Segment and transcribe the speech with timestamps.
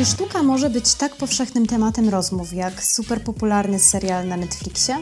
[0.00, 4.96] Czy sztuka może być tak powszechnym tematem rozmów jak superpopularny serial na Netflixie?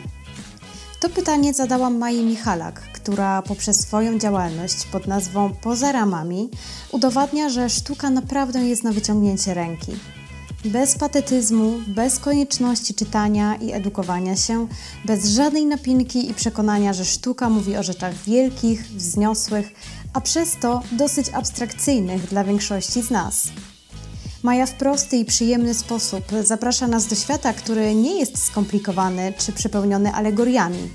[1.01, 6.51] To pytanie zadałam Maji Michalak, która poprzez swoją działalność pod nazwą Poza ramami
[6.93, 9.93] udowadnia, że sztuka naprawdę jest na wyciągnięcie ręki.
[10.65, 14.67] Bez patetyzmu, bez konieczności czytania i edukowania się,
[15.05, 19.73] bez żadnej napinki i przekonania, że sztuka mówi o rzeczach wielkich, wzniosłych,
[20.13, 23.49] a przez to dosyć abstrakcyjnych dla większości z nas.
[24.43, 29.53] Maja w prosty i przyjemny sposób zaprasza nas do świata, który nie jest skomplikowany czy
[29.53, 30.91] przepełniony alegoriami.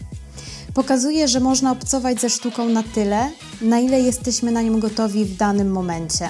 [0.74, 5.38] Pokazuje, że można obcować ze sztuką na tyle, na ile jesteśmy na nią gotowi w
[5.38, 6.30] danym momencie.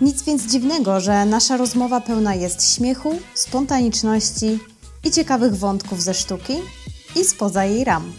[0.00, 4.58] Nic więc dziwnego, że nasza rozmowa pełna jest śmiechu, spontaniczności
[5.04, 6.54] i ciekawych wątków ze sztuki
[7.16, 8.12] i spoza jej ram.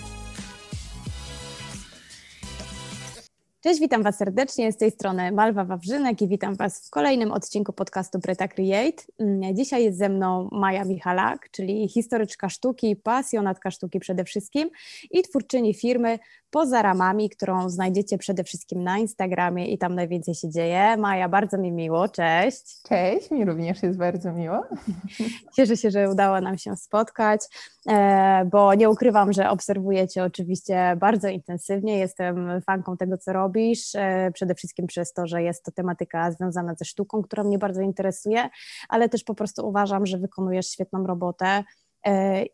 [3.63, 4.71] Cześć, witam Was serdecznie.
[4.71, 9.03] Z tej strony Malwa Wawrzynek i witam Was w kolejnym odcinku podcastu Breta Create.
[9.20, 14.70] Mm, dzisiaj jest ze mną Maja Michalak, czyli historyczka sztuki, pasjonatka sztuki przede wszystkim
[15.12, 16.20] i twórczyni firmy
[16.52, 20.98] Poza Ramami, którą znajdziecie przede wszystkim na Instagramie i tam najwięcej się dzieje.
[20.98, 22.82] Maja, bardzo mi miło, cześć.
[22.84, 24.63] Cześć, mi również jest bardzo miło.
[25.55, 27.41] Cieszę się, że udało nam się spotkać,
[27.88, 31.98] e, bo nie ukrywam, że obserwuję Cię oczywiście bardzo intensywnie.
[31.98, 36.76] Jestem fanką tego, co robisz, e, przede wszystkim przez to, że jest to tematyka związana
[36.76, 38.49] ze sztuką, która mnie bardzo interesuje,
[38.90, 41.63] ale też po prostu uważam, że wykonujesz świetną robotę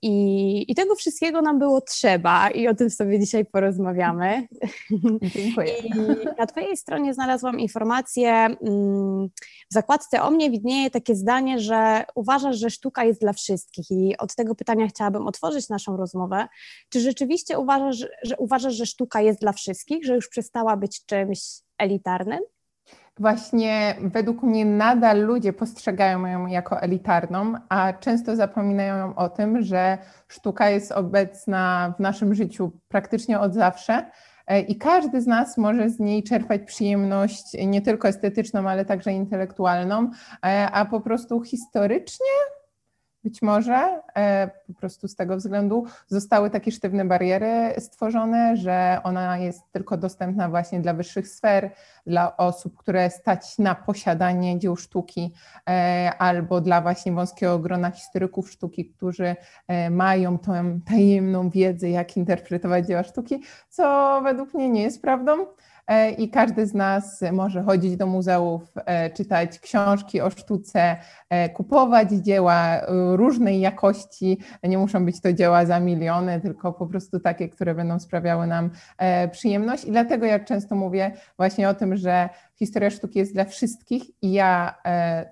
[0.01, 4.47] I, I, tego wszystkiego nam było trzeba i o tym sobie dzisiaj porozmawiamy.
[5.35, 5.77] Dziękuję.
[5.77, 5.91] I
[6.37, 9.27] na Twojej stronie znalazłam informację, mm,
[9.71, 14.17] w zakładce o mnie widnieje takie zdanie, że uważasz, że sztuka jest dla wszystkich i
[14.17, 16.47] od tego pytania chciałabym otworzyć naszą rozmowę.
[16.89, 21.39] Czy rzeczywiście uważasz, że uważasz, że sztuka jest dla wszystkich, że już przestała być czymś
[21.77, 22.39] elitarnym?
[23.19, 29.97] Właśnie według mnie nadal ludzie postrzegają ją jako elitarną, a często zapominają o tym, że
[30.27, 34.11] sztuka jest obecna w naszym życiu praktycznie od zawsze
[34.47, 39.11] e, i każdy z nas może z niej czerpać przyjemność nie tylko estetyczną, ale także
[39.13, 40.11] intelektualną,
[40.45, 42.56] e, a po prostu historycznie
[43.27, 49.37] być może e, po prostu z tego względu zostały takie sztywne bariery stworzone, że ona
[49.37, 51.71] jest tylko dostępna właśnie dla wyższych sfer,
[52.05, 55.33] dla osób, które stać na posiadanie dzieł sztuki,
[55.69, 59.35] e, albo dla właśnie wąskiego grona historyków sztuki, którzy
[59.67, 65.45] e, mają tą tajemną wiedzę, jak interpretować dzieła sztuki, co według mnie nie jest prawdą.
[65.87, 70.97] E, i każdy z nas może chodzić do muzeów, e, czytać książki o sztuce,
[71.29, 72.81] e, kupować dzieła
[73.15, 74.37] różnej jakości.
[74.63, 78.69] Nie muszą być to dzieła za miliony, tylko po prostu takie, które będą sprawiały nam
[79.31, 79.85] przyjemność.
[79.85, 84.31] I dlatego ja często mówię właśnie o tym, że historia sztuki jest dla wszystkich i
[84.31, 84.75] ja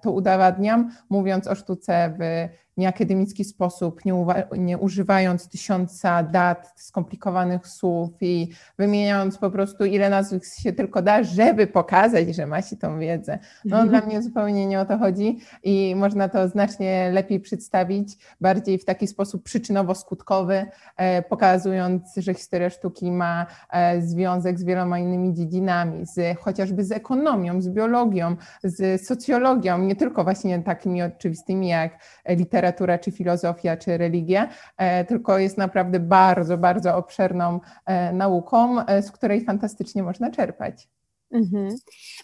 [0.01, 2.47] to udowadniam, mówiąc o sztuce w
[2.77, 4.25] nieakademicki sposób, nie,
[4.57, 11.23] nie, używając tysiąca dat, skomplikowanych słów i wymieniając po prostu ile nazwisk się tylko da,
[11.23, 13.39] żeby pokazać, że ma się tą wiedzę.
[13.65, 18.77] No dla mnie zupełnie nie o to chodzi i można to znacznie lepiej przedstawić, bardziej
[18.79, 20.65] w taki sposób przyczynowo-skutkowy,
[20.97, 26.91] e, pokazując, że historia sztuki ma e, związek z wieloma innymi dziedzinami, z, chociażby z
[26.91, 31.99] ekonomią, z biologią, z socjologią, nie tylko właśnie takimi oczywistymi jak
[32.29, 38.85] literatura, literatura, czy filozofia, czy religia, e, tylko jest naprawdę bardzo, bardzo obszerną e, nauką,
[38.85, 40.87] e, z której fantastycznie można czerpać.
[41.31, 41.75] Mhm.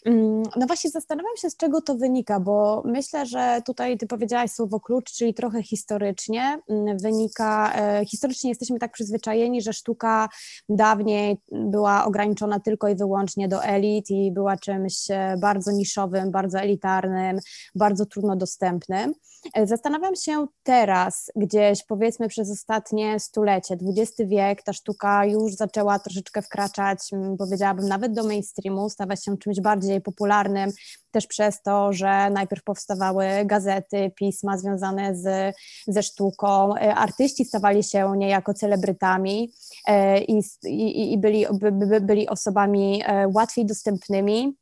[0.05, 4.51] Mm, no właśnie zastanawiam się, z czego to wynika, bo myślę, że tutaj ty powiedziałaś
[4.51, 7.73] słowo klucz, czyli trochę historycznie mm, wynika,
[8.05, 10.29] historycznie jesteśmy tak przyzwyczajeni, że sztuka
[10.69, 15.07] dawniej była ograniczona tylko i wyłącznie do elit i była czymś
[15.41, 17.39] bardzo niszowym, bardzo elitarnym,
[17.75, 19.13] bardzo trudno dostępnym.
[19.53, 25.99] E, zastanawiam się teraz, gdzieś powiedzmy przez ostatnie stulecie, XX wiek, ta sztuka już zaczęła
[25.99, 26.99] troszeczkę wkraczać,
[27.37, 30.71] powiedziałabym, nawet do mainstreamu, stawać się czymś bardziej popularnym,
[31.11, 35.55] też przez to, że najpierw powstawały gazety, pisma związane z,
[35.87, 39.51] ze sztuką, e, artyści stawali się niejako celebrytami
[39.87, 43.03] e, i, i, i byli, by, byli osobami
[43.33, 44.60] łatwiej dostępnymi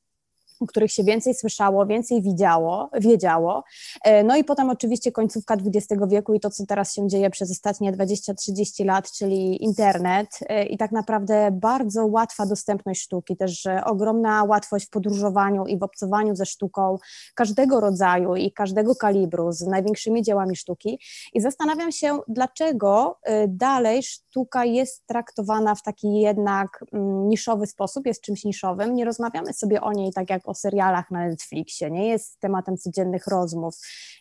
[0.60, 3.64] o których się więcej słyszało, więcej widziało, wiedziało.
[4.04, 7.52] E, no i potem oczywiście końcówka XX wieku i to, co teraz się dzieje przez
[7.52, 14.44] ostatnie 20-30 lat, czyli internet e, i tak naprawdę bardzo łatwa dostępność sztuki, też ogromna
[14.44, 16.98] łatwość w podróżowaniu i w obcowaniu ze sztuką
[17.36, 21.00] każdego rodzaju i każdego kalibru, z największymi dziełami sztuki.
[21.34, 28.06] I zastanawiam się, dlaczego e, dalej sztuka jest traktowana w taki jednak mm, niszowy sposób,
[28.06, 28.96] jest czymś niszowym.
[28.96, 33.28] Nie rozmawiamy sobie o niej tak jak o serialach na Netflixie, nie jest tematem codziennych
[33.28, 33.76] rozmów.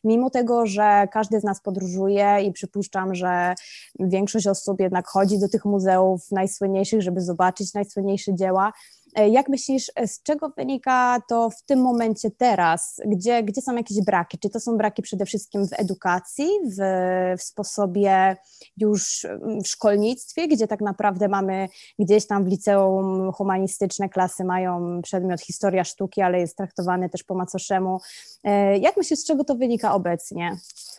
[0.04, 3.54] Mimo tego, że każdy z nas podróżuje i przypuszczam, że
[4.00, 8.72] większość osób jednak chodzi do tych muzeów najsłynniejszych, żeby zobaczyć najsłynniejsze dzieła,
[9.16, 13.00] jak myślisz, e, z czego wynika to w tym momencie teraz?
[13.06, 14.38] Gdzie, gdzie są jakieś braki?
[14.38, 16.80] Czy to są braki przede wszystkim w edukacji, w,
[17.38, 18.36] w sposobie
[18.76, 21.68] już mm, w szkolnictwie, gdzie tak naprawdę mamy
[21.98, 27.34] gdzieś tam w liceum humanistyczne klasy mają przedmiot historia sztuki, ale jest traktowany też po
[27.34, 28.00] macoszemu.
[28.44, 30.56] E, jak myślisz, z czego to wynika obecnie?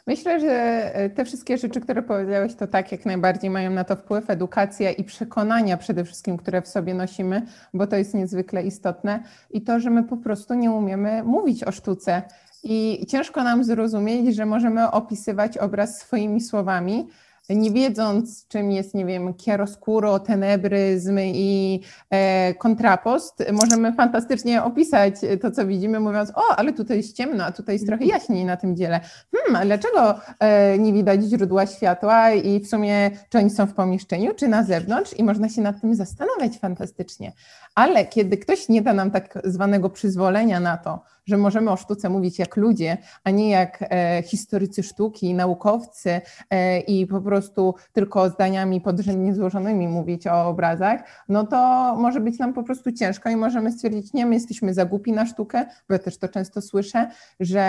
[0.07, 4.29] Myślę, że te wszystkie rzeczy, które powiedziałeś, to tak jak najbardziej mają na to wpływ
[4.29, 7.41] edukacja i przekonania przede wszystkim, które w sobie nosimy,
[7.73, 11.71] bo to jest niezwykle istotne i to, że my po prostu nie umiemy mówić o
[11.71, 12.21] sztuce.
[12.63, 17.07] I ciężko nam zrozumieć, że możemy opisywać obraz swoimi słowami,
[17.49, 25.51] nie wiedząc, czym jest, nie wiem, chiaroscuro, tenebryzm i e, kontrapost, możemy fantastycznie opisać to,
[25.51, 28.19] co widzimy, mówiąc, o, ale tutaj jest ciemno, a tutaj jest trochę mhm.
[28.19, 28.99] jaśniej na tym dziele.
[29.35, 33.73] Hmm, a dlaczego e, nie widać źródła światła i w sumie, czy oni są w
[33.73, 37.33] pomieszczeniu, czy na zewnątrz i można się nad tym zastanawiać fantastycznie.
[37.75, 42.09] Ale kiedy ktoś nie da nam tak zwanego przyzwolenia na to, że możemy o sztuce
[42.09, 48.29] mówić jak ludzie, a nie jak e, historycy sztuki, naukowcy e, i po prostu tylko
[48.29, 51.57] zdaniami podrzędnie złożonymi mówić o obrazach, no to
[51.95, 55.25] może być nam po prostu ciężko i możemy stwierdzić, nie, my jesteśmy za głupi na
[55.25, 57.09] sztukę, bo ja też to często słyszę,
[57.39, 57.61] że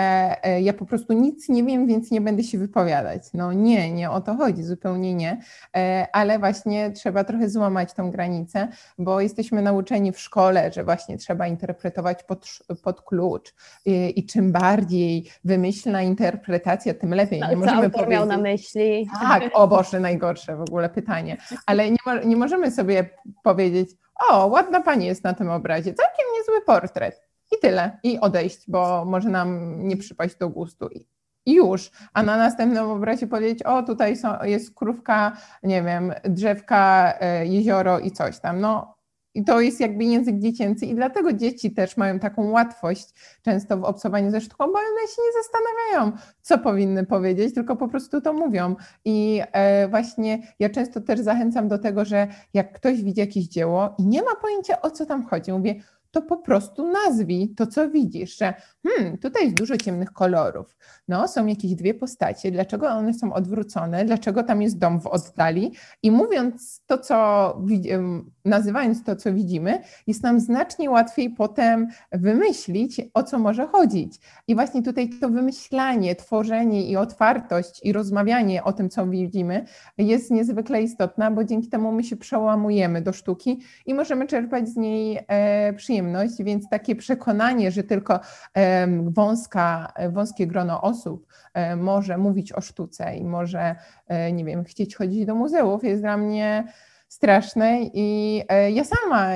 [0.43, 3.23] e, ja po prostu nic nie wiem, więc nie będę się wypowiadać.
[3.33, 5.41] No nie, nie o to chodzi, zupełnie nie,
[6.13, 8.67] ale właśnie trzeba trochę złamać tą granicę,
[8.97, 13.50] bo jesteśmy nauczeni w szkole, że właśnie trzeba interpretować pod, pod klucz,
[13.85, 17.39] i, i czym bardziej wymyślna interpretacja, tym lepiej.
[17.39, 19.09] Nie no, co możemy powiedzieć, miał na myśli.
[19.21, 21.37] Tak, o Boże, najgorsze w ogóle pytanie.
[21.65, 23.09] Ale nie, nie możemy sobie
[23.43, 23.89] powiedzieć,
[24.29, 27.21] o, ładna pani jest na tym obrazie, całkiem niezły portret.
[27.51, 27.97] I tyle.
[28.03, 30.89] I odejść, bo może nam nie przypaść do gustu.
[31.45, 37.13] I już, a na następnym obrazie powiedzieć, o tutaj są, jest krówka, nie wiem, drzewka,
[37.19, 38.59] e, jezioro i coś tam.
[38.59, 38.95] No
[39.33, 43.83] i to jest jakby język dziecięcy i dlatego dzieci też mają taką łatwość często w
[43.83, 48.33] obcowaniu ze sztuką, bo one się nie zastanawiają, co powinny powiedzieć, tylko po prostu to
[48.33, 48.75] mówią.
[49.05, 53.95] I e, właśnie ja często też zachęcam do tego, że jak ktoś widzi jakieś dzieło
[53.97, 55.75] i nie ma pojęcia o co tam chodzi, mówię,
[56.11, 58.53] to po prostu nazwij to, co widzisz, że
[58.87, 60.77] hmm, tutaj jest dużo ciemnych kolorów.
[61.07, 65.71] No, są jakieś dwie postacie, dlaczego one są odwrócone, dlaczego tam jest dom w oddali
[66.03, 67.57] i mówiąc to, co
[68.45, 74.19] nazywając to, co widzimy, jest nam znacznie łatwiej potem wymyślić, o co może chodzić.
[74.47, 79.65] I właśnie tutaj to wymyślanie, tworzenie i otwartość i rozmawianie o tym, co widzimy,
[79.97, 84.75] jest niezwykle istotna, bo dzięki temu my się przełamujemy do sztuki i możemy czerpać z
[84.75, 86.00] niej e, przyjemność,
[86.39, 88.19] więc takie przekonanie, że tylko
[89.03, 93.75] wąska, wąskie grono osób e, może mówić o sztuce i może,
[94.07, 96.63] e, nie wiem, chcieć chodzić do muzeów, jest dla mnie
[97.07, 99.27] strasznej i e, ja sama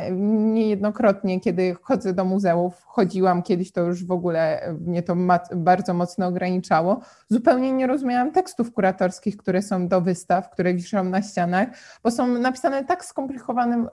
[0.54, 5.16] niejednokrotnie, kiedy chodzę do muzeów, chodziłam kiedyś, to już w ogóle mnie to
[5.56, 11.22] bardzo mocno ograniczało, zupełnie nie rozumiałam tekstów kuratorskich, które są do wystaw, które wiszą na
[11.22, 11.68] ścianach,
[12.04, 13.90] bo są napisane tak skomplikowanym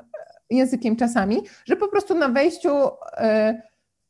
[0.56, 2.70] językiem czasami, że po prostu na wejściu
[3.16, 3.62] e,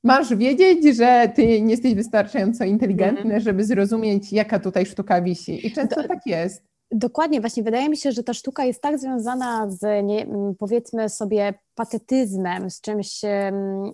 [0.05, 3.41] masz wiedzieć, że ty nie jesteś wystarczająco inteligentny, mhm.
[3.41, 5.67] żeby zrozumieć, jaka tutaj sztuka wisi.
[5.67, 6.72] I często tak jest.
[6.95, 10.27] Dokładnie, właśnie wydaje mi się, że ta sztuka jest tak związana z, nie,
[10.59, 13.21] powiedzmy sobie, patetyzmem, z czymś,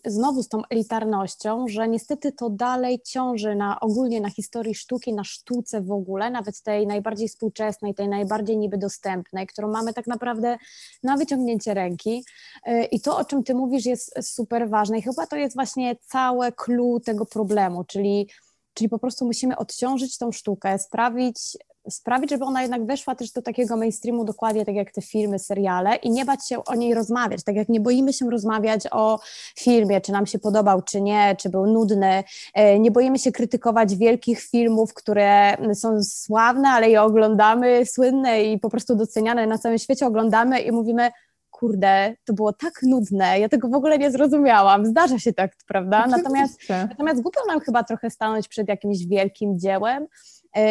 [0.06, 5.24] znowu z tą elitarnością, że niestety to dalej ciąży na, ogólnie na historii sztuki, na
[5.24, 10.56] sztuce w ogóle, nawet tej najbardziej współczesnej, tej najbardziej niby dostępnej, którą mamy tak naprawdę
[11.02, 12.24] na wyciągnięcie ręki.
[12.68, 15.96] Y, I to, o czym ty mówisz, jest super ważne i chyba to jest właśnie
[15.96, 18.28] całe clue tego problemu, czyli
[18.74, 21.56] Czyli po prostu musimy odciążyć tą sztukę, sprawić,
[21.90, 25.96] sprawić, żeby ona jednak weszła też do takiego mainstreamu, dokładnie tak jak te filmy, seriale
[25.96, 29.20] i nie bać się o niej rozmawiać, tak jak nie boimy się rozmawiać o
[29.58, 33.96] filmie, czy nam się podobał, czy nie, czy był nudny, e, nie boimy się krytykować
[33.96, 39.78] wielkich filmów, które są sławne, ale je oglądamy, słynne i po prostu doceniane na całym
[39.78, 41.10] świecie, oglądamy i mówimy,
[41.58, 44.86] kurde, to było tak nudne, ja tego w ogóle nie zrozumiałam.
[44.86, 46.06] Zdarza się tak, prawda?
[46.06, 50.06] Natomiast, natomiast głupio nam chyba trochę stanąć przed jakimś wielkim dziełem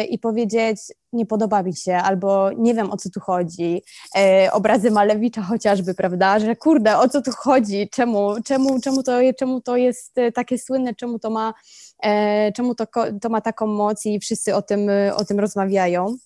[0.08, 0.78] i powiedzieć,
[1.12, 3.82] nie podoba mi się, albo nie wiem o co tu chodzi.
[4.16, 6.38] E, obrazy Malewicza chociażby, prawda?
[6.38, 7.88] Że kurde, o co tu chodzi?
[7.92, 10.94] Czemu, czemu, czemu, to, czemu to jest e, takie słynne?
[10.94, 11.54] Czemu to ma,
[12.56, 12.86] czemu to,
[13.22, 14.80] to ma taką moc i wszyscy o tym,
[15.16, 16.16] o tym rozmawiają?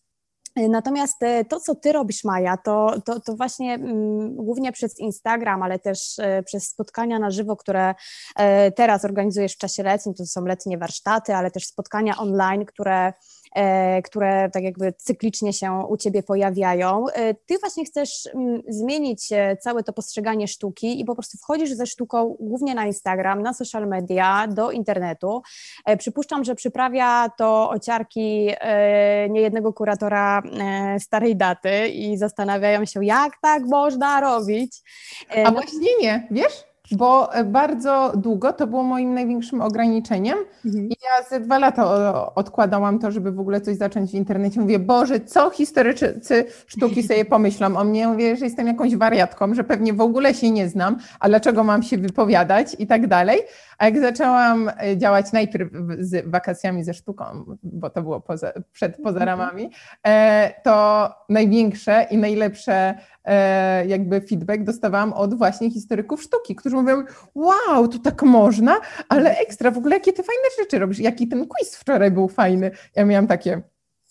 [0.56, 5.62] Natomiast e, to, co ty robisz, Maja, to, to, to właśnie mm, głównie przez Instagram,
[5.62, 7.94] ale też e, przez spotkania na żywo, które
[8.36, 13.12] e, teraz organizujesz w czasie letnim, to są letnie warsztaty, ale też spotkania online, które
[13.12, 13.41] E,
[14.04, 17.06] które tak jakby cyklicznie się u Ciebie pojawiają.
[17.08, 21.70] E, ty właśnie chcesz mm, zmienić e, całe to postrzeganie sztuki i po prostu wchodzisz
[21.72, 25.42] ze sztuką głównie na Instagram, na social media, do internetu.
[25.98, 28.50] Przypuszczam, że przyprawia to ociarki
[29.30, 30.42] niejednego kuratora
[30.98, 34.82] starej daty i zastanawiają się, jak tak można robić.
[35.36, 36.71] A no właśnie nie, wiesz?
[36.96, 40.88] Bo e, bardzo długo to było moim największym ograniczeniem mhm.
[40.88, 44.60] i ja ze dwa lata odkładałam to, żeby w ogóle coś zacząć w internecie.
[44.60, 48.08] Mówię, Boże, co historycy sztuki sobie pomyślą o mnie?
[48.08, 51.82] Mówię, że jestem jakąś wariatką, że pewnie w ogóle się nie znam, a dlaczego mam
[51.82, 53.38] się wypowiadać i tak dalej.
[53.82, 57.24] A jak zaczęłam e, działać najpierw z wakacjami ze sztuką,
[57.62, 59.70] bo to było poza, przed poza ramami,
[60.06, 67.02] e, to największe i najlepsze E, jakby feedback dostawałam od właśnie historyków sztuki, którzy mówią,
[67.34, 71.46] wow, to tak można, ale ekstra, w ogóle jakie ty fajne rzeczy robisz, jaki ten
[71.46, 72.70] quiz wczoraj był fajny.
[72.96, 73.62] Ja miałam takie,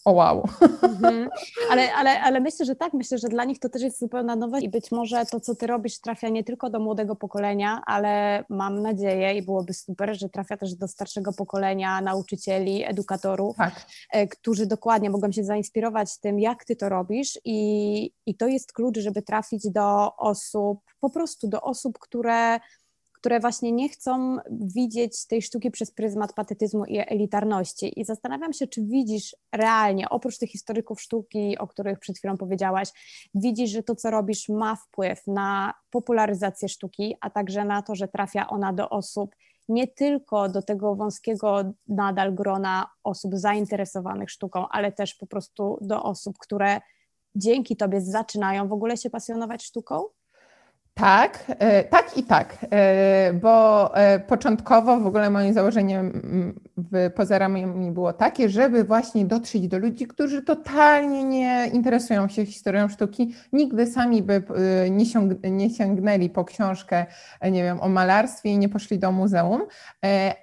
[0.06, 0.48] o wow.
[0.82, 1.30] Mhm.
[1.72, 4.66] Ale, ale, ale myślę, że tak, myślę, że dla nich to też jest zupełna nowość
[4.66, 8.82] i być może to, co ty robisz, trafia nie tylko do młodego pokolenia, ale mam
[8.82, 13.86] nadzieję i byłoby super, że trafia też do starszego pokolenia nauczycieli, edukatorów, tak.
[14.12, 18.74] E, którzy dokładnie mogą się zainspirować tym, jak ty to robisz i, i to jest
[18.74, 22.60] klucz, żeby trafić do osób, po prostu do osób, które
[23.22, 28.00] które właśnie nie chcą widzieć tej sztuki przez pryzmat patetyzmu i elitarności.
[28.00, 32.90] I zastanawiam się, czy widzisz realnie, oprócz tych historyków sztuki, o których przed chwilą powiedziałaś,
[33.36, 38.08] widzisz, że to, co robisz, ma wpływ na popularyzację sztuki, a także na to, że
[38.08, 39.36] trafia ona do osób,
[39.70, 46.04] nie tylko do tego wąskiego nadal grona osób zainteresowanych sztuką, ale też po prostu do
[46.04, 46.82] osób, które
[47.36, 50.04] dzięki Tobie zaczynają w ogóle się pasjonować sztuką?
[51.02, 56.22] Tak, e, tak i tak, e, bo e, początkowo w ogóle moim założeniem
[56.92, 62.90] w pozorami było takie, żeby właśnie dotrzeć do ludzi, którzy totalnie nie interesują się historią
[62.90, 64.44] sztuki, nigdy sami by
[64.90, 67.06] nie, sięg nie sięgnęli po książkę,
[67.52, 69.62] nie wiem, o malarstwie i nie poszli do muzeum,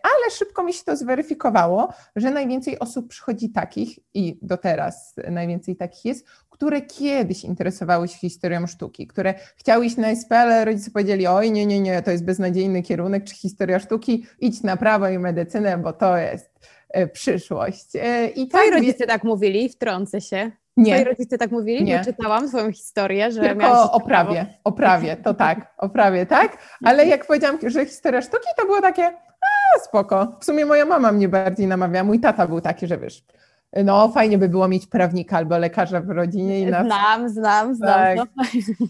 [0.02, 5.76] ale szybko mi się to zweryfikowało, że najwięcej osób przychodzi takich i do teraz najwięcej
[5.76, 6.26] takich jest,
[6.58, 11.52] które kiedyś interesowały się historią sztuki, które chciały iść na SP, ale rodzice powiedzieli, oj
[11.52, 15.78] nie, nie, nie, to jest beznadziejny kierunek, czy historia sztuki, idź na prawo i medycynę,
[15.78, 16.50] bo to jest
[16.88, 17.96] e, przyszłość.
[17.96, 20.50] E, I Twoi tak, rodzice tak mówili, wtrącę się.
[20.76, 20.94] Nie.
[20.94, 21.84] Twoi rodzice tak mówili?
[21.84, 22.04] Nie.
[22.04, 27.06] czytałam swoją historię, że Tylko o prawie, o prawie, to tak, o prawie, tak, ale
[27.06, 30.36] jak powiedziałam, że historia sztuki, to było takie, a spoko.
[30.40, 33.24] W sumie moja mama mnie bardziej namawiała, mój tata był taki, że wiesz,
[33.72, 36.60] no, fajnie by było mieć prawnika albo lekarza w rodzinie.
[36.60, 36.84] I na...
[36.84, 37.90] Znam, znam, znam.
[37.90, 38.16] Tak.
[38.16, 38.26] No.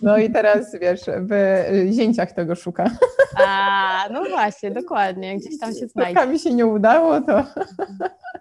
[0.03, 1.33] no i teraz wiesz, w
[1.93, 2.91] zięciach tego szuka.
[3.47, 6.27] A, no właśnie, dokładnie, gdzieś tam się znajdzie.
[6.27, 7.45] Mi się nie udało, to...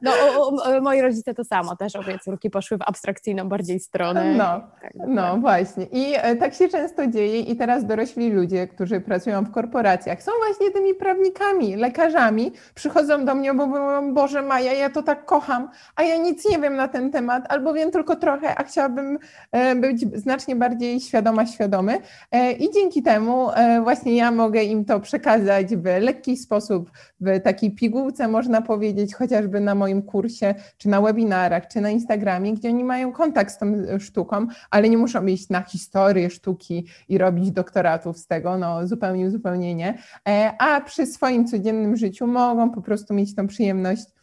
[0.02, 4.34] No, o, o, moi rodzice to samo, też obie córki poszły w abstrakcyjną bardziej stronę.
[4.34, 5.86] No, tak, no właśnie.
[5.92, 10.32] I e, tak się często dzieje i teraz dorośli ludzie, którzy pracują w korporacjach, są
[10.46, 15.70] właśnie tymi prawnikami, lekarzami, przychodzą do mnie, bo mówią, Boże Maja, ja to tak kocham,
[15.96, 19.20] a ja nic nie wiem na ten temat, albo wiem tylko trochę, a chciałabym
[19.52, 22.00] e, być znacznie bardziej świadoma, świadomy.
[22.32, 23.48] E, I dzięki temu
[23.84, 26.92] właśnie ja mogę im to przekazać w lekki sposób,
[27.22, 32.54] w takiej pigułce można powiedzieć, chociażby na moim kursie, czy na webinarach, czy na Instagramie,
[32.54, 33.66] gdzie oni mają kontakt z tą
[34.00, 39.32] sztuką, ale nie muszą iść na historię sztuki i robić doktoratów z tego, no zupełnie,
[39.32, 39.98] zupełnie nie.
[40.28, 44.17] E, a przy swoim codziennym życiu mogą po prostu mieć tą przyjemność e,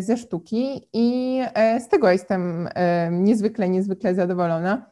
[0.00, 2.68] ze sztuki i e, z tego jestem
[3.10, 4.90] niezwykle, niezwykle zadowolona,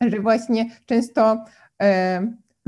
[0.00, 1.44] że właśnie często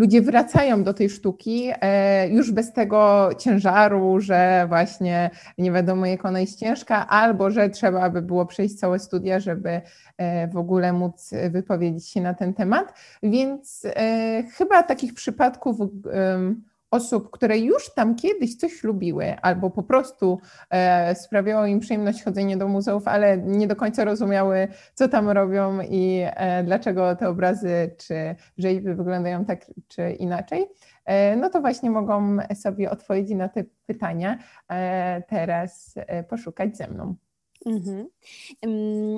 [0.01, 6.25] ludzie wracają do tej sztuki e, już bez tego ciężaru, że właśnie nie wiadomo, jak
[6.25, 9.81] ona jest ciężka, albo że trzeba by było przejść całe studia, żeby
[10.17, 12.95] e, w ogóle móc wypowiedzieć się na ten temat.
[13.23, 15.77] Więc e, chyba takich przypadków
[16.91, 22.57] osób, które już tam kiedyś coś lubiły, albo po prostu e, sprawiało im przyjemność chodzenie
[22.57, 27.91] do muzeów, ale nie do końca rozumiały, co tam robią i e, dlaczego te obrazy
[27.99, 30.67] czy rzeźby wyglądają tak czy inaczej,
[31.05, 36.89] e, no to właśnie mogą sobie odpowiedzi na te pytania e, teraz e, poszukać ze
[36.89, 37.15] mną.
[37.67, 38.07] Mhm.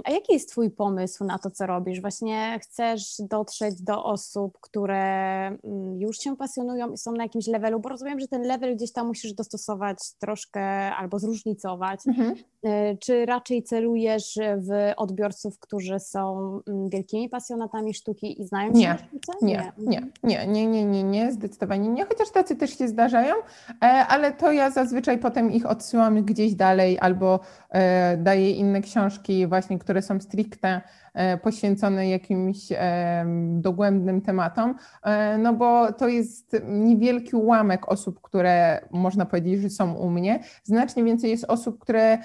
[0.05, 2.01] A jaki jest Twój pomysł na to, co robisz?
[2.01, 7.81] Właśnie chcesz dotrzeć do osób, które mm, już się pasjonują i są na jakimś levelu,
[7.81, 10.63] bo rozumiem, że ten level gdzieś tam musisz dostosować troszkę
[10.95, 12.01] albo zróżnicować.
[12.07, 12.35] Mhm.
[12.65, 18.79] E, czy raczej celujesz w odbiorców, którzy są mm, wielkimi pasjonatami sztuki i znają się
[18.79, 19.33] nie, na sztuce?
[19.43, 20.13] Nie, nie, mhm.
[20.23, 23.35] nie, nie, nie, nie, nie, zdecydowanie nie, chociaż tacy też się zdarzają,
[23.83, 29.47] e, ale to ja zazwyczaj potem ich odsyłam gdzieś dalej albo e, daję inne książki
[29.47, 30.81] właśnie, które są stricte
[31.14, 38.85] E, poświęcone jakimś e, dogłębnym tematom, e, no bo to jest niewielki ułamek osób, które
[38.90, 40.40] można powiedzieć, że są u mnie.
[40.64, 42.19] Znacznie więcej jest osób, które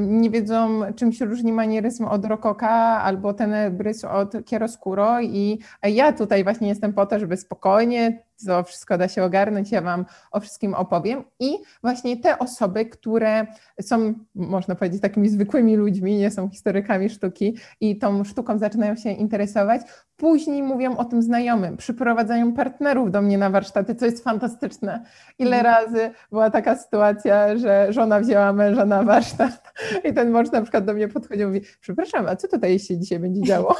[0.00, 2.70] nie wiedzą, czym się różni manieryzm od rokoka
[3.02, 8.98] albo tenebrys od chiaroscuro i ja tutaj właśnie jestem po to, żeby spokojnie to wszystko
[8.98, 11.24] da się ogarnąć, ja Wam o wszystkim opowiem.
[11.40, 13.46] I właśnie te osoby, które
[13.80, 19.10] są, można powiedzieć, takimi zwykłymi ludźmi, nie są historykami sztuki i tą sztuką zaczynają się
[19.10, 19.80] interesować,
[20.16, 25.04] później mówią o tym znajomym, przyprowadzają partnerów do mnie na warsztaty, co jest fantastyczne.
[25.38, 25.76] Ile mhm.
[25.76, 29.72] razy była taka sytuacja, że żona wzięła męża na warsztat
[30.10, 32.98] i ten mąż na przykład do mnie podchodził i mówi, przepraszam, a co tutaj się
[32.98, 33.76] dzisiaj będzie działo?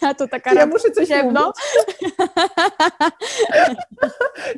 [0.18, 1.50] to taka ja muszę coś ciemno.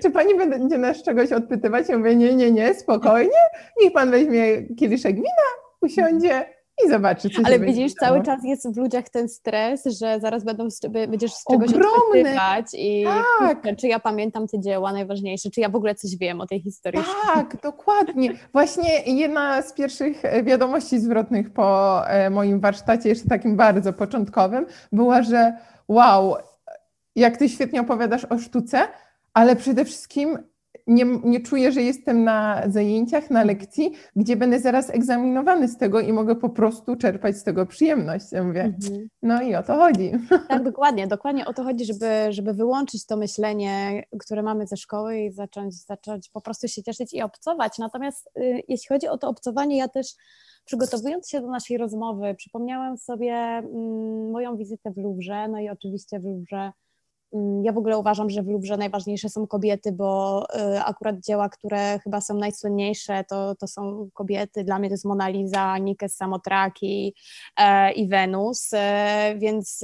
[0.03, 1.89] Czy pani będzie nas czegoś odpytywać?
[1.89, 3.39] Ja mówię, nie, nie, nie, spokojnie,
[3.83, 5.49] niech pan weźmie kieliszek wina,
[5.81, 6.45] usiądzie,
[6.87, 10.69] i zobaczy, co Ale widzisz, cały czas jest w ludziach ten stres, że zaraz będą
[11.09, 13.05] będziesz z czegoś odpytywać i
[13.39, 13.77] tak.
[13.77, 17.03] czy ja pamiętam te dzieła najważniejsze, czy ja w ogóle coś wiem o tej historii.
[17.35, 18.33] Tak, dokładnie.
[18.53, 24.67] Właśnie jedna z pierwszych e, wiadomości zwrotnych po e, moim warsztacie, jeszcze takim bardzo początkowym,
[24.93, 25.53] była, że
[25.89, 26.37] wow,
[27.17, 28.79] jak ty świetnie opowiadasz o sztuce,
[29.35, 30.39] ale przede wszystkim
[30.87, 36.01] nie, nie czuję, że jestem na zajęciach, na lekcji, gdzie będę zaraz egzaminowany z tego
[36.01, 38.33] i mogę po prostu czerpać z tego przyjemność.
[38.33, 39.09] Ja mówię, mhm.
[39.23, 40.13] no i o to chodzi.
[40.49, 45.21] Tak, dokładnie, dokładnie o to chodzi, żeby, żeby wyłączyć to myślenie, które mamy ze szkoły
[45.21, 47.79] i zacząć, zacząć po prostu się cieszyć i obcować.
[47.79, 50.07] Natomiast y, jeśli chodzi o to obcowanie, ja też
[50.65, 56.21] przygotowując się do naszej rozmowy, przypomniałam sobie mm, moją wizytę w Louvre, no i oczywiście
[56.21, 56.73] w Louvre Mm,
[57.63, 60.43] ja w ogóle uważam, że w Lubrze najważniejsze są kobiety, bo
[60.77, 64.65] y, akurat dzieła, które chyba są najsłynniejsze, to, to są kobiety.
[64.65, 67.15] Dla mnie to jest Mona Lisa, Nikes Samotraki
[67.57, 68.71] e, i Wenus.
[68.73, 69.81] E, więc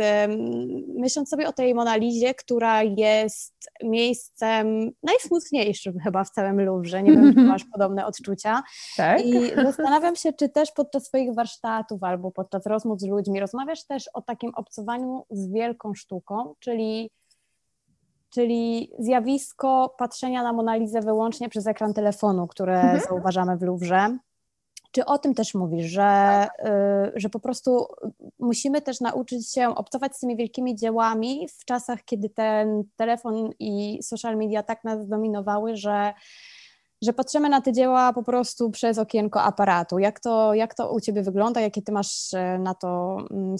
[0.98, 7.34] myśląc sobie o tej Monalizie, która jest miejscem najsmutniejszym chyba w całym Lubrze, nie wiem,
[7.34, 8.62] czy masz podobne odczucia.
[8.96, 9.26] Tak?
[9.26, 14.10] I zastanawiam się, czy też podczas swoich warsztatów albo podczas rozmów z ludźmi rozmawiasz też
[14.14, 17.10] o takim obcowaniu z wielką sztuką, czyli
[18.30, 23.00] czyli zjawisko patrzenia na Monalizę wyłącznie przez ekran telefonu, które mhm.
[23.00, 24.18] zauważamy w Louvre.
[24.90, 27.86] Czy o tym też mówisz, że, y, że po prostu
[28.38, 33.98] musimy też nauczyć się obcować z tymi wielkimi dziełami w czasach, kiedy ten telefon i
[34.02, 36.12] social media tak nas dominowały, że
[37.02, 39.98] że patrzymy na te dzieła po prostu przez okienko aparatu.
[39.98, 41.60] Jak to, jak to u Ciebie wygląda?
[41.60, 43.56] Jakie Ty masz e, na to mm,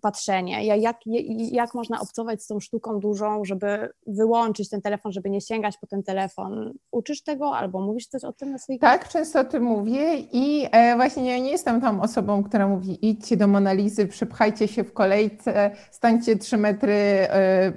[0.00, 0.66] patrzenie?
[0.66, 0.96] Jak,
[1.36, 5.86] jak można obcować z tą sztuką dużą, żeby wyłączyć ten telefon, żeby nie sięgać po
[5.86, 6.72] ten telefon?
[6.90, 8.80] Uczysz tego albo mówisz coś o tym na swoich...
[8.80, 13.08] Tak, często o tym mówię i e, właśnie ja nie jestem tam osobą, która mówi
[13.08, 17.72] idźcie do Monalizy, przypchajcie się w kolejce, stańcie trzy metry e,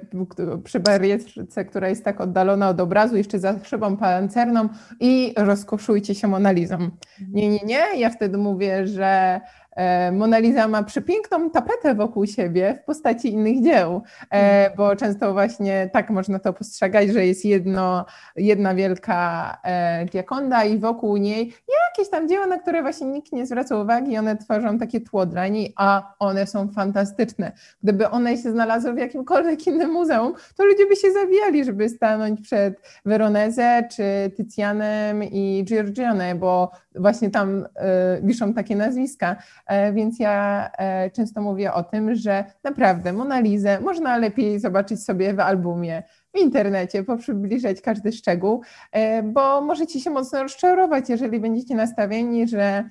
[0.64, 4.53] przy barierce, która jest tak oddalona od obrazu, jeszcze za szybą pancerną,
[5.00, 6.90] i rozkoszujcie się Monalizą.
[7.28, 7.84] Nie, nie, nie.
[7.96, 9.40] Ja wtedy mówię, że
[10.12, 14.76] Mona Lisa ma przepiękną tapetę wokół siebie w postaci innych dzieł, e, mhm.
[14.76, 18.06] bo często właśnie tak można to postrzegać, że jest jedno,
[18.36, 19.14] jedna wielka
[20.12, 21.54] diakonda i wokół niej
[21.98, 25.48] jakieś tam dzieła, na które właśnie nikt nie zwraca uwagi, one tworzą takie tło dla
[25.48, 27.52] niej, a one są fantastyczne.
[27.82, 32.40] Gdyby one się znalazły w jakimkolwiek innym muzeum, to ludzie by się zawijali, żeby stanąć
[32.40, 37.66] przed Veronese czy Tycjanem i Giorgione, bo właśnie tam y,
[38.22, 39.36] wiszą takie nazwiska.
[39.66, 45.34] E, więc ja e, często mówię o tym, że naprawdę Monalizę można lepiej zobaczyć sobie
[45.34, 46.02] w albumie,
[46.34, 52.84] w internecie, poprzybliżać każdy szczegół, e, bo możecie się mocno rozczarować, jeżeli będziecie nastawieni, że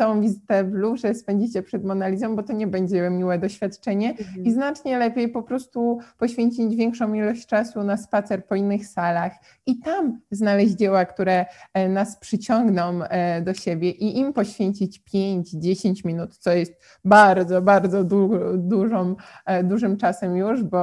[0.00, 4.44] całą wizytę w Louvre spędzicie przed Monalizą, bo to nie będzie miłe doświadczenie mhm.
[4.44, 9.32] i znacznie lepiej po prostu poświęcić większą ilość czasu na spacer po innych salach
[9.66, 16.06] i tam znaleźć dzieła, które e, nas przyciągną e, do siebie i im poświęcić 5-10
[16.06, 16.72] minut, co jest
[17.04, 20.80] bardzo, bardzo du dużą, e, dużym czasem już, bo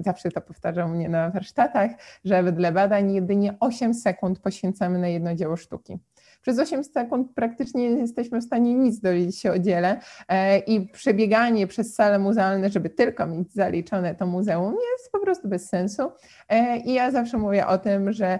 [0.00, 1.90] zawsze to powtarzam mnie na warsztatach,
[2.24, 5.98] że wedle badań jedynie 8 sekund poświęcamy na jedno dzieło sztuki.
[6.42, 10.88] Przez 8 sekund praktycznie nie jesteśmy w stanie nic dowiedzieć się o dziele e, i
[10.88, 16.02] przebieganie przez sale muzealne, żeby tylko mieć zaliczone to muzeum jest po prostu bez sensu.
[16.48, 18.38] E, I ja zawsze mówię o tym, że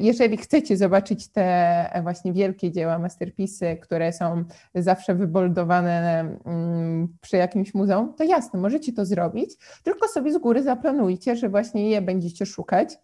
[0.00, 4.44] jeżeli chcecie zobaczyć te właśnie wielkie dzieła, masterpisy, które są
[4.74, 9.50] zawsze wyboldowane mm, przy jakimś muzeum, to jasne, możecie to zrobić,
[9.82, 12.98] tylko sobie z góry zaplanujcie, że właśnie je będziecie szukać.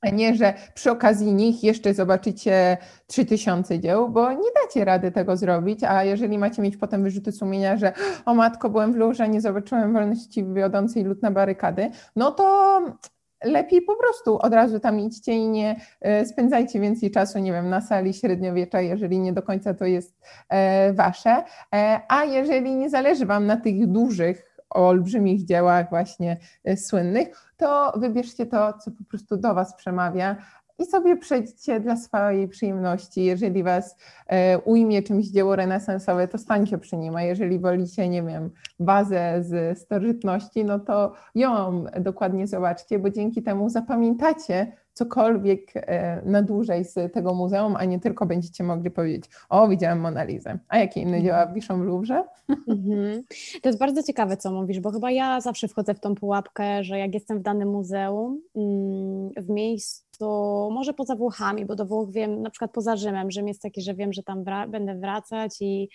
[0.00, 5.36] A nie, że przy okazji nich jeszcze zobaczycie 3000 dzieł, bo nie dacie rady tego
[5.36, 7.92] zrobić, a jeżeli macie mieć potem wyrzuty sumienia, że
[8.26, 12.80] o matko, byłem w Louvre, nie zobaczyłem wolności wiodącej lud na barykady, no to
[13.44, 17.68] lepiej po prostu od razu tam idźcie i nie e, spędzajcie więcej czasu, nie wiem,
[17.68, 21.44] na sali średniowiecza, jeżeli nie do końca to jest e, wasze.
[21.74, 26.36] E, a jeżeli nie zależy wam na tych dużych olbrzymich dziełach właśnie
[26.76, 30.36] słynnych, to wybierzcie to, co po prostu do Was przemawia
[30.78, 33.24] i sobie przejdźcie dla swojej przyjemności.
[33.24, 38.22] Jeżeli Was e, ujmie czymś dzieło renesansowe, to stańcie przy nim, a jeżeli wolicie, nie
[38.22, 46.22] wiem, bazę z starożytności, no to ją dokładnie zobaczcie, bo dzięki temu zapamiętacie cokolwiek e,
[46.24, 50.78] na dłużej z tego muzeum, a nie tylko będziecie mogli powiedzieć, o widziałem Monalizę, a
[50.78, 51.54] jakie inne dzieła mhm.
[51.54, 52.24] wiszą w Louvre?
[52.48, 53.22] Mhm.
[53.62, 56.98] To jest bardzo ciekawe, co mówisz, bo chyba ja zawsze wchodzę w tą pułapkę, że
[56.98, 62.10] jak jestem w danym muzeum, mm, w miejscu, to może poza Włochami, bo do Włoch
[62.10, 65.56] wiem, na przykład poza Rzymem, Rzym jest taki, że wiem, że tam wra będę wracać
[65.60, 65.88] i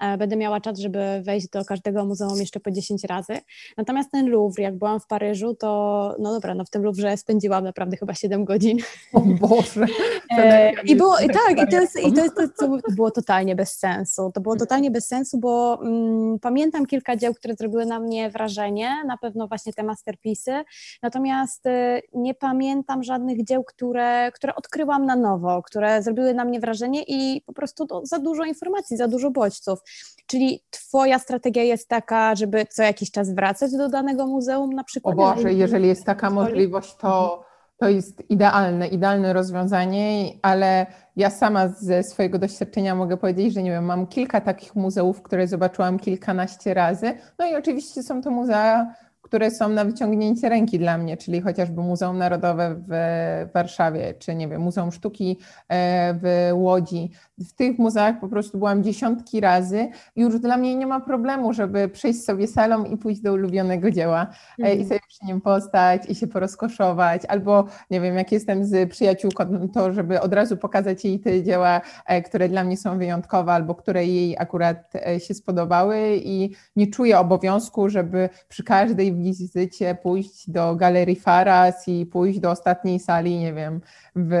[0.00, 3.38] e, będę miała czas, żeby wejść do każdego muzeum jeszcze po 10 razy.
[3.76, 7.64] Natomiast ten Louvre, jak byłam w Paryżu, to no dobra, no w tym Louvre spędziłam
[7.64, 8.78] naprawdę chyba 7 godzin.
[9.12, 9.86] O Boże!
[10.38, 13.56] E, I było, i tak, i to, jest, i to, jest, to, to było totalnie
[13.56, 14.30] bez sensu.
[14.34, 19.04] To było totalnie bez sensu, bo mm, pamiętam kilka dzieł, które zrobiły na mnie wrażenie,
[19.06, 20.64] na pewno właśnie te masterpisy,
[21.02, 26.60] natomiast y, nie pamiętam żadnych dzieł, które, które odkryłam na nowo, które zrobiły na mnie
[26.60, 29.78] wrażenie i po prostu to, za dużo informacji, za dużo bodźców.
[30.26, 35.14] Czyli Twoja strategia jest taka, żeby co jakiś czas wracać do danego muzeum na przykład?
[35.14, 37.44] O Boże, jeżeli jest taka możliwość, to,
[37.78, 43.70] to jest idealne, idealne rozwiązanie, ale ja sama ze swojego doświadczenia mogę powiedzieć, że nie
[43.70, 47.12] wiem, mam kilka takich muzeów, które zobaczyłam kilkanaście razy.
[47.38, 48.94] No i oczywiście są to muzea
[49.30, 54.48] które są na wyciągnięcie ręki dla mnie, czyli chociażby Muzeum Narodowe w Warszawie, czy nie
[54.48, 55.38] wiem, Muzeum Sztuki
[55.68, 57.10] e, w Łodzi.
[57.40, 61.52] W tych muzeach po prostu byłam dziesiątki razy i już dla mnie nie ma problemu,
[61.52, 64.26] żeby przejść sobie salą i pójść do ulubionego dzieła
[64.58, 64.78] mm.
[64.78, 69.68] i sobie przy nim postać i się porozkoszować, albo nie wiem, jak jestem z przyjaciółką,
[69.74, 73.74] to żeby od razu pokazać jej te dzieła, e, które dla mnie są wyjątkowe, albo
[73.74, 80.76] które jej akurat się spodobały i nie czuję obowiązku, żeby przy każdej wizycie pójść do
[80.76, 83.80] Galerii Faras i pójść do ostatniej sali, nie wiem,
[84.16, 84.34] w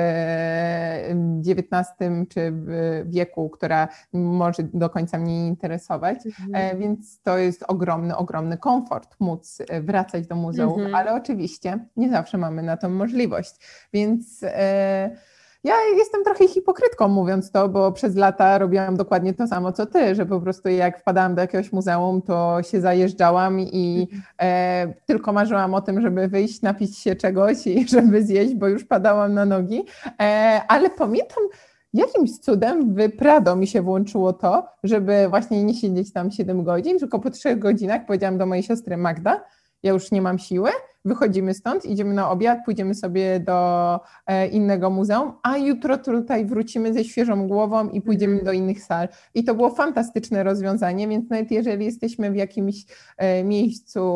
[1.46, 1.94] XIX
[2.28, 6.26] czy w wieku, która może do końca mnie nie interesować.
[6.26, 6.50] Mhm.
[6.54, 10.94] E, więc to jest ogromny, ogromny komfort móc wracać do muzeum, mhm.
[10.94, 13.54] ale oczywiście nie zawsze mamy na to możliwość.
[13.92, 15.16] Więc e,
[15.64, 20.14] ja jestem trochę hipokrytką mówiąc to, bo przez lata robiłam dokładnie to samo co ty,
[20.14, 24.08] że po prostu jak wpadałam do jakiegoś muzeum, to się zajeżdżałam i
[24.42, 28.84] e, tylko marzyłam o tym, żeby wyjść, napić się czegoś i żeby zjeść, bo już
[28.84, 29.84] padałam na nogi.
[30.20, 31.44] E, ale pamiętam,
[31.92, 36.98] jakimś cudem w Prado mi się włączyło to, żeby właśnie nie siedzieć tam 7 godzin,
[36.98, 39.44] tylko po 3 godzinach powiedziałam do mojej siostry Magda,
[39.82, 40.70] ja już nie mam siły,
[41.04, 46.94] wychodzimy stąd, idziemy na obiad, pójdziemy sobie do e, innego muzeum, a jutro tutaj wrócimy
[46.94, 48.46] ze świeżą głową i pójdziemy mhm.
[48.46, 49.08] do innych sal.
[49.34, 52.84] I to było fantastyczne rozwiązanie, więc nawet jeżeli jesteśmy w jakimś
[53.16, 54.12] e, miejscu,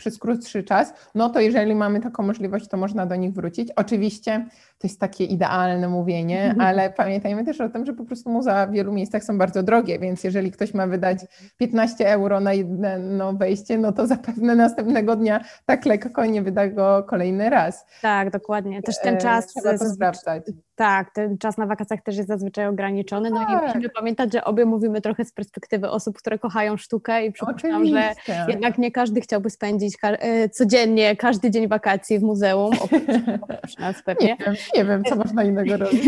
[0.00, 3.68] przez krótszy czas, no to jeżeli mamy taką możliwość, to można do nich wrócić.
[3.76, 4.46] Oczywiście
[4.80, 6.60] to jest takie idealne mówienie, mhm.
[6.60, 9.98] ale pamiętajmy też o tym, że po prostu muzea w wielu miejscach są bardzo drogie,
[9.98, 11.18] więc jeżeli ktoś ma wydać
[11.56, 17.04] 15 euro na jedno wejście, no to zapewne następnego dnia tak lekko nie wyda go
[17.08, 17.86] kolejny raz.
[18.02, 18.82] Tak, dokładnie.
[18.82, 19.46] Też ten e, czas...
[19.46, 20.42] Trzeba to sprawdzać.
[20.80, 23.62] Tak, ten czas na wakacjach też jest zazwyczaj ograniczony, no tak.
[23.62, 27.86] i musimy pamiętać, że obie mówimy trochę z perspektywy osób, które kochają sztukę i przypuszczam,
[27.86, 28.12] że
[28.48, 32.72] jednak nie każdy chciałby spędzić e, codziennie, każdy dzień wakacji w muzeum,
[33.40, 34.36] oprócz nas pewnie.
[34.69, 36.02] Nie nie wiem, co można innego robić.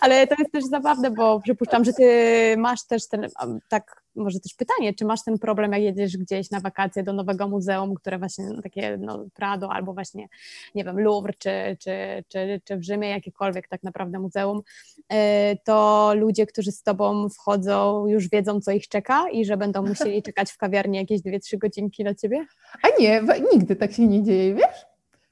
[0.00, 3.28] Ale to jest też zabawne, bo przypuszczam, że ty masz też ten,
[3.68, 7.48] tak może też pytanie, czy masz ten problem, jak jedziesz gdzieś na wakacje do nowego
[7.48, 10.28] muzeum, które właśnie no, takie no, Prado albo właśnie,
[10.74, 14.62] nie wiem, Louvre, czy, czy, czy, czy w Rzymie, jakiekolwiek tak naprawdę muzeum,
[15.08, 19.82] e, to ludzie, którzy z tobą wchodzą, już wiedzą, co ich czeka i że będą
[19.82, 22.46] musieli czekać w kawiarni jakieś 2-3 godzinki na ciebie?
[22.82, 24.87] A nie, nigdy tak się nie dzieje, wiesz?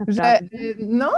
[0.08, 0.38] Że
[0.78, 1.12] no,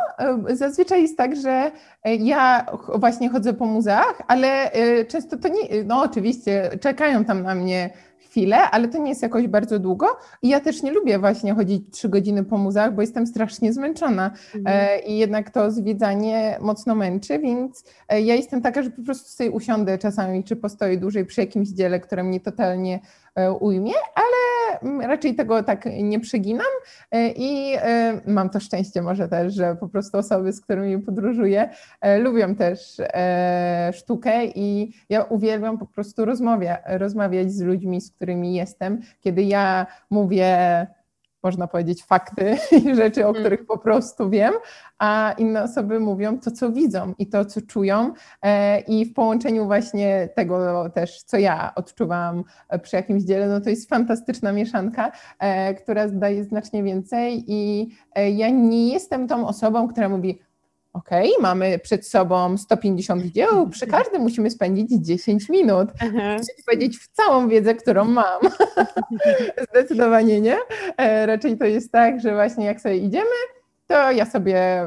[0.49, 1.71] zazwyczaj jest tak, że
[2.19, 4.71] ja właśnie chodzę po muzeach, ale
[5.09, 7.91] często to nie, no oczywiście czekają tam na mnie
[8.29, 10.07] chwilę, ale to nie jest jakoś bardzo długo.
[10.43, 14.31] I ja też nie lubię właśnie chodzić trzy godziny po muzeach, bo jestem strasznie zmęczona
[14.55, 14.65] mhm.
[14.67, 19.29] E, i jednak to zwiedzanie mocno męczy, więc e, ja jestem taka, że po prostu
[19.29, 23.01] sobie usiądę czasami, czy postoję dłużej przy jakimś dziele, które mnie totalnie
[23.61, 26.67] ujmie, ale mm, raczej tego tak nie przeginam
[27.11, 31.69] e, i e, mam to szczęście może też, że po prostu osoby, z którymi podróżuję,
[32.19, 32.97] lubią też
[33.93, 39.01] sztukę i ja uwielbiam po prostu rozmawia, rozmawiać z ludźmi, z którymi jestem.
[39.21, 40.87] Kiedy ja mówię
[41.49, 43.43] można powiedzieć, fakty i rzeczy, o mm.
[43.43, 44.55] których po prostu wiem,
[44.99, 48.13] a inne osoby mówią to, co widzą i to, co czują.
[48.43, 52.45] E, I w połączeniu właśnie tego też, co ja odczuwam
[52.83, 57.45] przy jakimś dziele, no to jest fantastyczna mieszanka, e, która daje znacznie więcej.
[57.47, 60.41] I e, ja nie jestem tą osobą, która mówi,
[60.93, 65.89] OK, mamy przed sobą 150 dzieł, przy każdym musimy spędzić 10 minut.
[66.39, 68.41] Chcę powiedzieć w całą wiedzę, którą mam.
[69.71, 70.57] Zdecydowanie nie.
[70.97, 73.37] E, raczej to jest tak, że właśnie jak sobie idziemy,
[73.89, 74.87] to ja sobie e,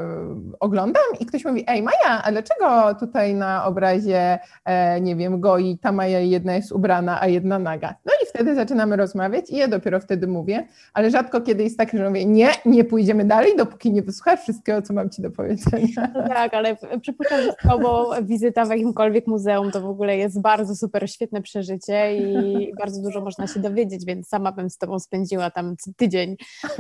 [0.59, 5.77] oglądam i ktoś mówi, ej Maja, a dlaczego tutaj na obrazie, e, nie wiem, goi
[5.77, 7.95] ta Maja jedna jest ubrana, a jedna naga?
[8.05, 11.91] No i wtedy zaczynamy rozmawiać i ja dopiero wtedy mówię, ale rzadko kiedy jest tak,
[11.93, 16.11] że mówię, nie, nie pójdziemy dalej, dopóki nie wysłuchasz wszystkiego, co mam Ci do powiedzenia.
[16.15, 20.41] No tak, ale przypuszczam, że z Tobą wizyta w jakimkolwiek muzeum to w ogóle jest
[20.41, 24.99] bardzo super, świetne przeżycie i bardzo dużo można się dowiedzieć, więc sama bym z Tobą
[24.99, 26.35] spędziła tam tydzień,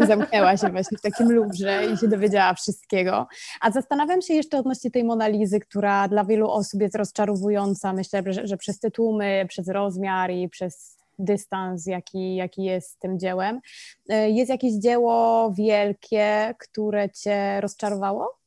[0.07, 3.27] zamknęła się właśnie w takim lubrze i się dowiedziała wszystkiego.
[3.61, 7.93] A zastanawiam się jeszcze odnośnie tej Monalizy, która dla wielu osób jest rozczarowująca.
[7.93, 12.97] Myślę, że, że przez te tłumy, przez rozmiar i przez dystans, jaki, jaki jest z
[12.97, 13.59] tym dziełem.
[14.09, 18.37] E, jest jakieś dzieło wielkie, które cię rozczarowało?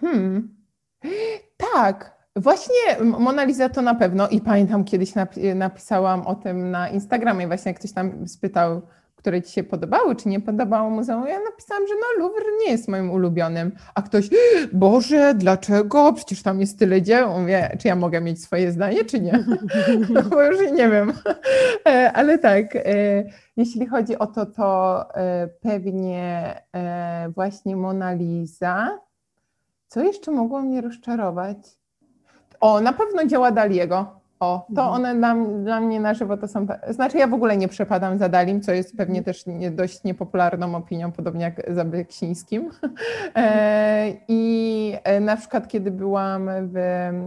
[0.00, 0.56] Hmm.
[1.56, 2.20] Tak.
[2.36, 5.12] Właśnie Mona Lisa to na pewno i pamiętam kiedyś
[5.54, 8.82] napisałam o tym na Instagramie, właśnie ktoś tam spytał,
[9.20, 12.88] które ci się podobały, czy nie podobało muzeum, ja napisałam, że no Louvre nie jest
[12.88, 14.28] moim ulubionym, a ktoś,
[14.72, 16.12] Boże, dlaczego?
[16.12, 17.40] Przecież tam jest tyle dzieł.
[17.40, 19.44] Mówię, czy ja mogę mieć swoje zdanie, czy nie?
[20.14, 21.12] No bo już nie wiem.
[21.88, 22.82] E, ale tak, e,
[23.56, 26.54] jeśli chodzi o to, to e, pewnie
[27.34, 28.98] właśnie Mona Lisa.
[29.86, 31.56] Co jeszcze mogło mnie rozczarować?
[32.60, 34.19] O, na pewno dzieła Daliego.
[34.40, 34.94] O, to mhm.
[34.94, 36.66] one dla, dla, mnie na żywo to są.
[36.88, 40.74] Znaczy, ja w ogóle nie przepadam za Dalim, co jest pewnie też nie, dość niepopularną
[40.74, 42.70] opinią, podobnie jak za Beksińskim.
[43.36, 46.74] E, I e, na przykład, kiedy byłam w,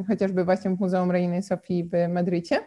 [0.08, 2.60] chociażby właśnie w Muzeum Reiny Sofii w Madrycie,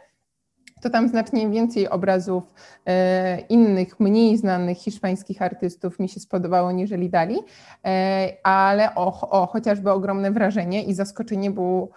[0.83, 2.55] to tam znacznie więcej obrazów
[2.87, 7.39] e, innych, mniej znanych hiszpańskich artystów mi się spodobało niżeli Dali,
[7.85, 11.89] e, ale o, o, chociażby ogromne wrażenie i zaskoczenie było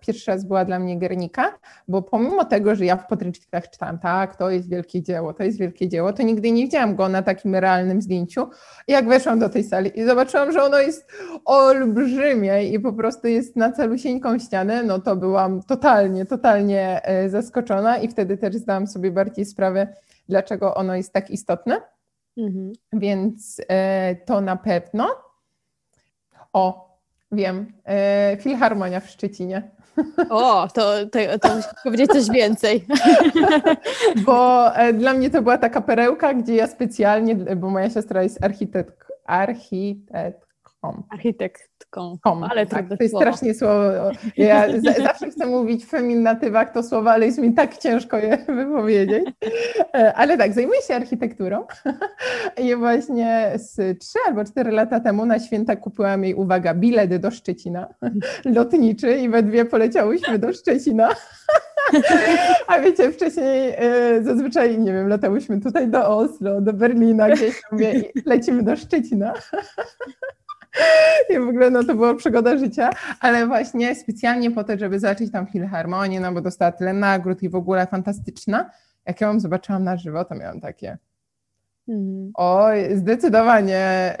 [0.00, 4.36] pierwszy raz była dla mnie Gernika, bo pomimo tego, że ja w podręcznikach czytałam, tak,
[4.36, 7.54] to jest wielkie dzieło, to jest wielkie dzieło, to nigdy nie widziałam go na takim
[7.54, 8.48] realnym zdjęciu.
[8.88, 11.12] I jak weszłam do tej sali i zobaczyłam, że ono jest
[11.44, 17.98] olbrzymie i po prostu jest na calusieńką ścianę, no to byłam totalnie, totalnie e, zaskoczona
[17.98, 19.88] i wtedy też zdałam sobie bardziej sprawę,
[20.28, 21.80] dlaczego ono jest tak istotne.
[22.36, 22.72] Mhm.
[22.92, 25.08] Więc e, to na pewno.
[26.52, 26.83] O,
[27.34, 27.72] Wiem.
[27.86, 29.62] E, Filharmonia w Szczecinie.
[30.30, 32.84] O, to, to, to musisz powiedzieć coś więcej.
[34.26, 38.44] Bo e, dla mnie to była taka perełka, gdzie ja specjalnie, bo moja siostra jest
[38.44, 40.43] architekt, architektką.
[41.10, 43.26] Architektką, Kom, ale tak, to jest słowo.
[43.26, 43.82] strasznie słowo.
[44.36, 44.66] Ja
[45.06, 49.24] zawsze chcę mówić w feminatywach to słowa, ale jest mi tak ciężko je wypowiedzieć.
[49.94, 51.64] E, ale tak, zajmuję się architekturą
[52.64, 57.30] i właśnie z trzy albo cztery lata temu na święta kupiłam jej, uwaga, bilet do
[57.30, 57.88] Szczecina,
[58.44, 61.08] lotniczy i we dwie poleciałyśmy do Szczecina.
[62.66, 68.22] A wiecie, wcześniej e, zazwyczaj, nie wiem, latałyśmy tutaj do Oslo, do Berlina, gdzieś i
[68.26, 69.34] lecimy do Szczecina.
[71.30, 75.32] I w ogóle no, to była przygoda życia, ale właśnie specjalnie po to, żeby zobaczyć
[75.32, 78.70] tam filharmonię, no bo dostała tyle nagród i w ogóle fantastyczna.
[79.06, 80.98] Jak ja ją zobaczyłam na żywo, to miałam takie
[81.88, 82.30] Mhm.
[82.34, 84.16] Oj, zdecydowanie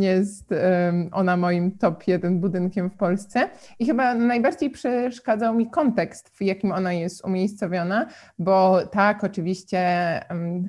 [0.00, 0.54] jest
[1.12, 3.48] ona moim top jeden budynkiem w Polsce
[3.78, 8.06] i chyba najbardziej przeszkadzał mi kontekst, w jakim ona jest umiejscowiona,
[8.38, 9.80] bo tak, oczywiście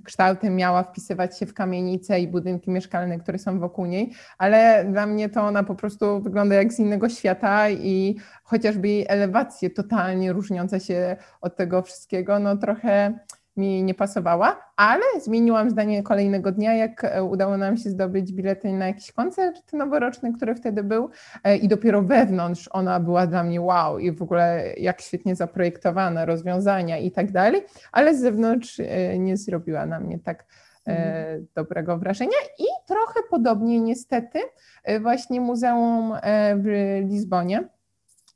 [0.03, 5.05] kształtem miała wpisywać się w kamienice i budynki mieszkalne, które są wokół niej, ale dla
[5.05, 10.33] mnie to ona po prostu wygląda jak z innego świata i chociażby jej elewacje totalnie
[10.33, 13.19] różniące się od tego wszystkiego, no trochę
[13.57, 18.73] mi nie pasowała, ale zmieniłam zdanie kolejnego dnia, jak e, udało nam się zdobyć bilety
[18.73, 21.09] na jakiś koncert noworoczny, który wtedy był
[21.43, 26.25] e, i dopiero wewnątrz ona była dla mnie wow i w ogóle jak świetnie zaprojektowane
[26.25, 30.45] rozwiązania i tak dalej, ale z zewnątrz e, nie zrobiła na mnie tak
[30.85, 31.47] mhm.
[31.55, 34.39] dobrego wrażenia i trochę podobnie niestety
[35.01, 36.13] właśnie Muzeum
[36.55, 36.65] w
[37.09, 37.69] Lizbonie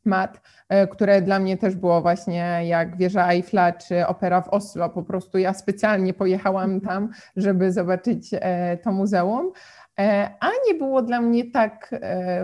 [0.09, 4.89] mat, e, które dla mnie też było właśnie jak wieża Eiffla czy opera w Oslo.
[4.89, 6.81] Po prostu ja specjalnie pojechałam mhm.
[6.81, 9.51] tam, żeby zobaczyć e, to muzeum,
[9.99, 11.91] e, a nie było dla mnie tak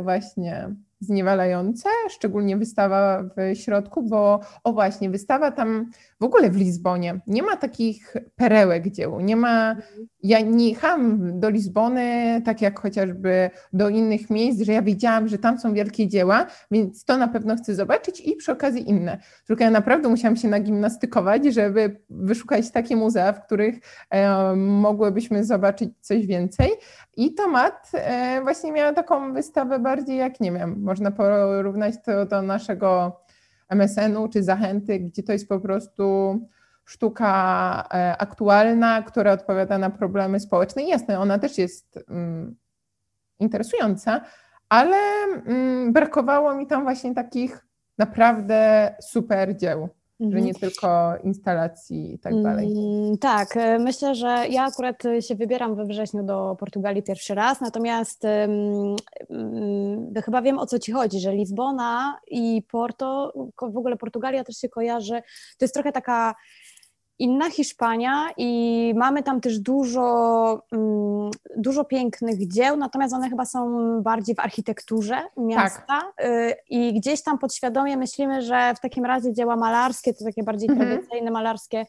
[0.04, 7.20] właśnie zniewalające, szczególnie wystawa w środku, bo o właśnie, wystawa tam w ogóle w Lizbonie
[7.28, 9.76] nie ma takich perełek dzieł, nie ma,
[10.24, 15.38] ja nie jechałam do Lizbony tak jak chociażby do innych miejsc, że ja wiedziałam, że
[15.38, 19.18] tam są wielkie dzieła, więc to na pewno chcę zobaczyć i przy okazji inne.
[19.48, 23.76] Tylko ja naprawdę musiałam się nagimnastykować, żeby wyszukać takie muzea, w których
[24.10, 26.70] e, mogłybyśmy zobaczyć coś więcej
[27.18, 32.42] i Tomat e, właśnie miała taką wystawę bardziej jak, nie wiem, można porównać to do
[32.42, 33.20] naszego
[33.70, 36.40] MSN-u czy Zachęty, gdzie to jest po prostu
[36.86, 40.84] sztuka e, aktualna, która odpowiada na problemy społeczne.
[40.84, 42.56] I jasne, ona też jest mm,
[43.40, 44.22] interesująca,
[44.70, 44.98] ale
[45.46, 47.66] mm, brakowało mi tam właśnie takich
[47.98, 50.56] naprawdę super dzieł że nie mhm.
[50.56, 52.72] tylko instalacji i tak dalej.
[52.72, 57.62] Mm, tak, e, myślę, że ja akurat się wybieram we wrześniu do Portugalii pierwszy raz,
[57.62, 58.96] natomiast um,
[60.26, 64.70] chyba wiem o co Ci chodzi, że Lizbona i Porto, w ogóle Portugalia też się
[64.70, 65.22] kojarzy,
[65.58, 66.36] to jest trochę taka
[67.20, 74.02] inna Hiszpania i mamy tam też dużo, mm, dużo pięknych dzieł, natomiast one chyba są
[74.02, 76.14] bardziej w architekturze miasta tak.
[76.70, 80.90] i gdzieś tam podświadomie myślimy, że w takim razie dzieła malarskie, to takie bardziej mhm.
[80.90, 81.86] tradycyjne malarskie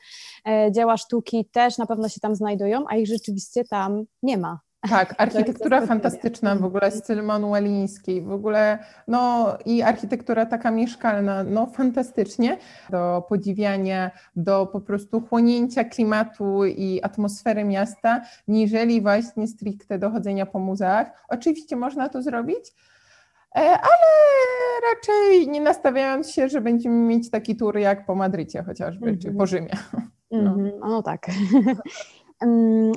[0.49, 4.65] e, dzieła sztuki też na pewno się tam znajdują, a ich rzeczywiście tam nie ma.
[4.90, 11.66] Tak, architektura fantastyczna w ogóle, styl manueliński, w ogóle, no i architektura taka mieszkalna, no
[11.66, 12.59] fantastycznie,
[12.90, 20.59] do podziwiania, do po prostu chłonięcia klimatu i atmosfery miasta, niżeli właśnie stricte dochodzenia po
[20.59, 21.07] muzeach.
[21.29, 22.72] Oczywiście można to zrobić,
[23.57, 24.07] e, ale
[24.94, 29.22] raczej nie nastawiając się, że będziemy mieć taki tur jak po Madrycie chociażby, mm -hmm.
[29.22, 29.77] czy po Rzymie.
[30.31, 31.27] No, mm no tak.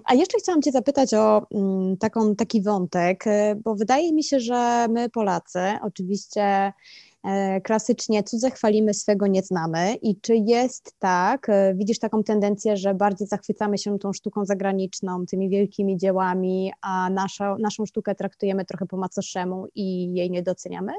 [0.05, 4.39] A jeszcze chciałam Cię zapytać o mm, taką, taki wątek, e, bo wydaje mi się,
[4.39, 6.73] że my Polacy oczywiście
[7.23, 12.77] e, klasycznie cudze chwalimy, swego nie znamy i czy jest tak, e, widzisz taką tendencję,
[12.77, 18.65] że bardziej zachwycamy się tą sztuką zagraniczną, tymi wielkimi dziełami, a naszą, naszą sztukę traktujemy
[18.65, 20.93] trochę po macoszemu i jej nie doceniamy?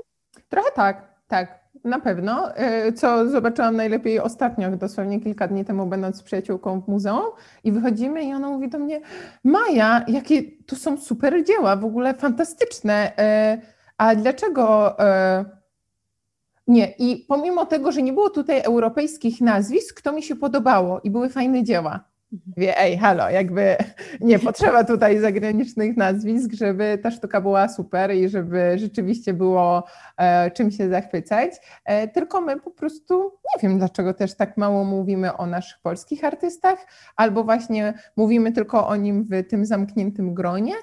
[0.49, 1.60] Trochę tak, tak.
[1.85, 2.57] Na pewno.
[2.57, 7.31] E, co zobaczyłam najlepiej ostatnio, dosłownie kilka dni temu, będąc z przyjaciółką w muzeum,
[7.65, 9.01] i wychodzimy, i ona mówi do mnie:
[9.45, 13.13] Maja, jakie tu są super dzieła, w ogóle fantastyczne.
[13.19, 13.59] E,
[13.99, 14.99] a dlaczego.
[14.99, 15.45] E,
[16.67, 21.11] nie, i pomimo tego, że nie było tutaj europejskich nazwisk, to mi się podobało i
[21.11, 22.10] były fajne dzieła.
[22.57, 23.77] Wie, ej, halo, jakby
[24.21, 29.85] nie potrzeba tutaj zagranicznych nazwisk, żeby ta sztuka była super i żeby rzeczywiście było
[30.17, 31.53] e, czym się zachwycać,
[31.85, 36.25] e, tylko my po prostu nie wiem, dlaczego też tak mało mówimy o naszych polskich
[36.25, 40.75] artystach, albo właśnie mówimy tylko o nim w tym zamkniętym gronie.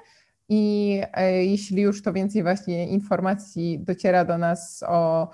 [0.50, 5.30] I e, jeśli już to więcej właśnie informacji dociera do nas o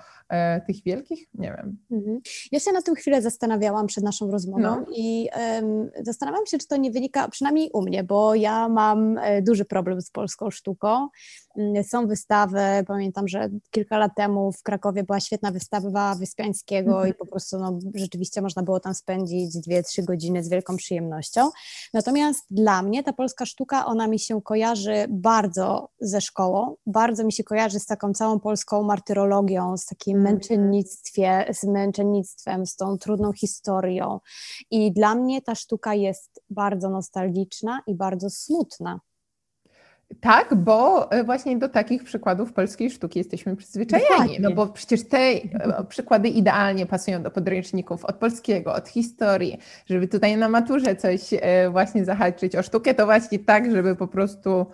[0.66, 1.28] tych wielkich?
[1.34, 1.78] Nie wiem.
[1.90, 2.20] Mhm.
[2.52, 4.86] Ja się na tym chwilę zastanawiałam przed naszą rozmową no.
[4.96, 9.42] i um, zastanawiam się, czy to nie wynika, przynajmniej u mnie, bo ja mam e,
[9.42, 11.08] duży problem z polską sztuką.
[11.58, 17.10] Mm, są wystawy, pamiętam, że kilka lat temu w Krakowie była świetna wystawa Wyspiańskiego mhm.
[17.10, 21.50] i po prostu no, rzeczywiście można było tam spędzić dwie, trzy godziny z wielką przyjemnością.
[21.94, 27.32] Natomiast dla mnie ta polska sztuka, ona mi się kojarzy bardzo ze szkołą, bardzo mi
[27.32, 30.34] się kojarzy z taką całą polską martyrologią, z takim Mhm.
[30.34, 34.20] męczennictwie, z męczennictwem, z tą trudną historią.
[34.70, 39.00] I dla mnie ta sztuka jest bardzo nostalgiczna i bardzo smutna.
[40.20, 44.40] Tak, bo e, właśnie do takich przykładów polskiej sztuki jesteśmy przyzwyczajeni.
[44.40, 50.08] No bo przecież te e, przykłady idealnie pasują do podręczników od polskiego, od historii, żeby
[50.08, 54.66] tutaj na maturze coś e, właśnie zahaczyć o sztukę, to właśnie tak, żeby po prostu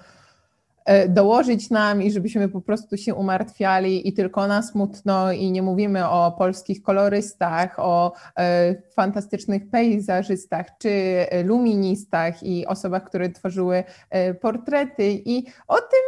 [1.08, 6.08] dołożyć nam i żebyśmy po prostu się umartwiali i tylko na smutno i nie mówimy
[6.08, 15.12] o polskich kolorystach, o e, fantastycznych pejzażystach czy luministach i osobach, które tworzyły e, portrety
[15.24, 16.00] i o tym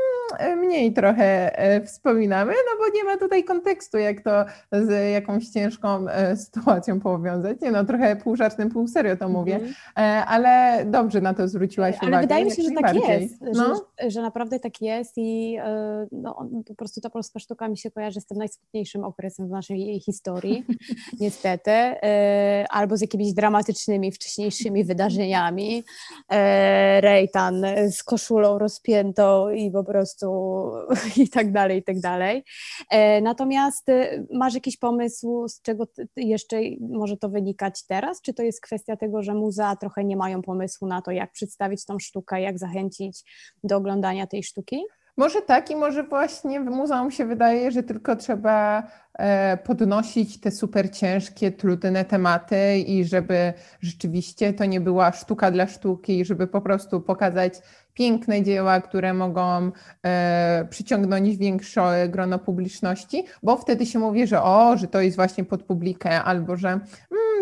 [0.59, 1.57] mniej trochę
[1.87, 6.07] wspominamy, no bo nie ma tutaj kontekstu, jak to z jakąś ciężką
[6.37, 7.61] sytuacją powiązać.
[7.61, 10.23] Nie no, trochę pół żartem, pół serio to mówię, mm -hmm.
[10.27, 12.17] ale dobrze na to zwróciłaś ale uwagę.
[12.17, 13.85] Ale wydaje mi się, że tak jest, no?
[14.01, 17.91] że, że naprawdę tak jest i e, no, po prostu ta polska sztuka mi się
[17.91, 20.65] kojarzy z tym najsmutniejszym okresem w naszej historii,
[21.21, 25.85] niestety, e, albo z jakimiś dramatycznymi wcześniejszymi wydarzeniami.
[26.29, 30.27] E, Rejtan z koszulą rozpiętą i po prostu
[31.23, 32.45] i tak dalej, i tak dalej.
[33.23, 33.87] Natomiast
[34.33, 35.85] masz jakiś pomysł, z czego
[36.17, 38.21] jeszcze może to wynikać teraz?
[38.21, 41.85] Czy to jest kwestia tego, że muzea trochę nie mają pomysłu na to, jak przedstawić
[41.85, 43.25] tą sztukę, jak zachęcić
[43.65, 44.52] do oglądania tej sztuki?
[45.17, 48.83] Może tak i może właśnie w muzeum się wydaje, że tylko trzeba
[49.19, 55.67] e, podnosić te super ciężkie, trudne tematy i żeby rzeczywiście to nie była sztuka dla
[55.67, 57.55] sztuki, żeby po prostu pokazać
[57.95, 59.73] piękne dzieła, które mogą
[60.07, 65.45] e, przyciągnąć większe grono publiczności, bo wtedy się mówi, że o, że to jest właśnie
[65.45, 66.83] pod publikę, albo że mm,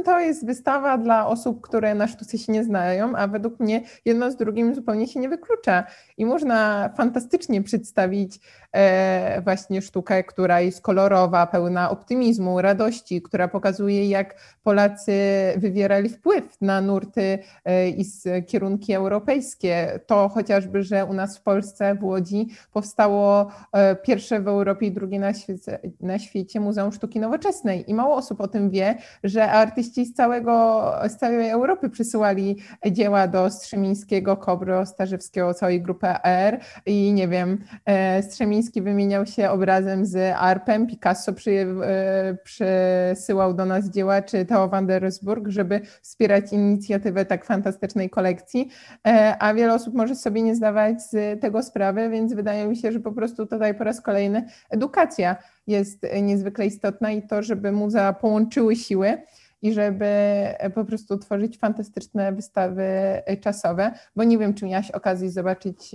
[0.04, 4.30] to jest wystawa dla osób, które na sztuce się nie znają, a według mnie jedno
[4.30, 5.84] z drugim zupełnie się nie wyklucza.
[6.16, 8.40] I można fantastycznie przedstawić
[8.72, 15.12] e, właśnie sztukę, która jest kolorowa, pełna optymizmu, radości, która pokazuje, jak Polacy
[15.56, 18.04] wywierali wpływ na nurty e, i
[18.46, 20.00] kierunki europejskie.
[20.06, 24.92] To chociażby, że u nas w Polsce, w Łodzi powstało e, pierwsze w Europie i
[24.92, 27.90] drugie na świecie, na świecie Muzeum Sztuki Nowoczesnej.
[27.90, 32.56] I mało osób o tym wie, że artyści z, całego, z całej Europy przysyłali
[32.90, 36.60] dzieła do Strzemińskiego, Kobro, Starzewskiego, całej grupy R.
[36.86, 43.64] I nie wiem, e, Strzemiński wymieniał się obrazem z Arpem, Picasso przy, e, przysyłał do
[43.64, 48.68] nas dzieła, czy Theo van der Roosburg, żeby wspierać inicjatywę tak fantastycznej kolekcji,
[49.38, 53.00] a wiele osób może sobie nie zdawać z tego sprawy, więc wydaje mi się, że
[53.00, 55.36] po prostu tutaj po raz kolejny edukacja
[55.66, 59.18] jest niezwykle istotna i to, żeby muzea połączyły siły
[59.62, 60.06] i żeby
[60.74, 62.88] po prostu tworzyć fantastyczne wystawy
[63.40, 65.94] czasowe, bo nie wiem, czy miałaś okazję zobaczyć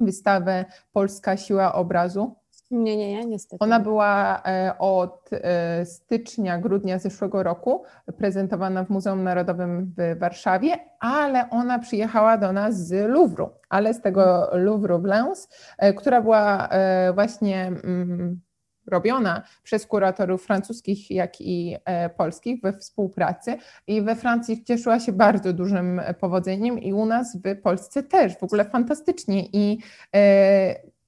[0.00, 2.36] wystawę Polska Siła Obrazu.
[2.70, 3.64] Nie, nie, nie, niestety.
[3.64, 7.84] Ona była e, od e, stycznia, grudnia zeszłego roku
[8.18, 14.00] prezentowana w Muzeum Narodowym w Warszawie, ale ona przyjechała do nas z Louvru, ale z
[14.00, 15.48] tego Louvru Blanc,
[15.78, 16.68] e, która była
[17.14, 18.40] właśnie mm,
[18.90, 21.76] robiona przez kuratorów francuskich, jak i
[22.16, 23.56] polskich we współpracy.
[23.86, 28.42] I we Francji cieszyła się bardzo dużym powodzeniem, i u nas w Polsce też, w
[28.42, 29.46] ogóle fantastycznie.
[29.52, 29.78] I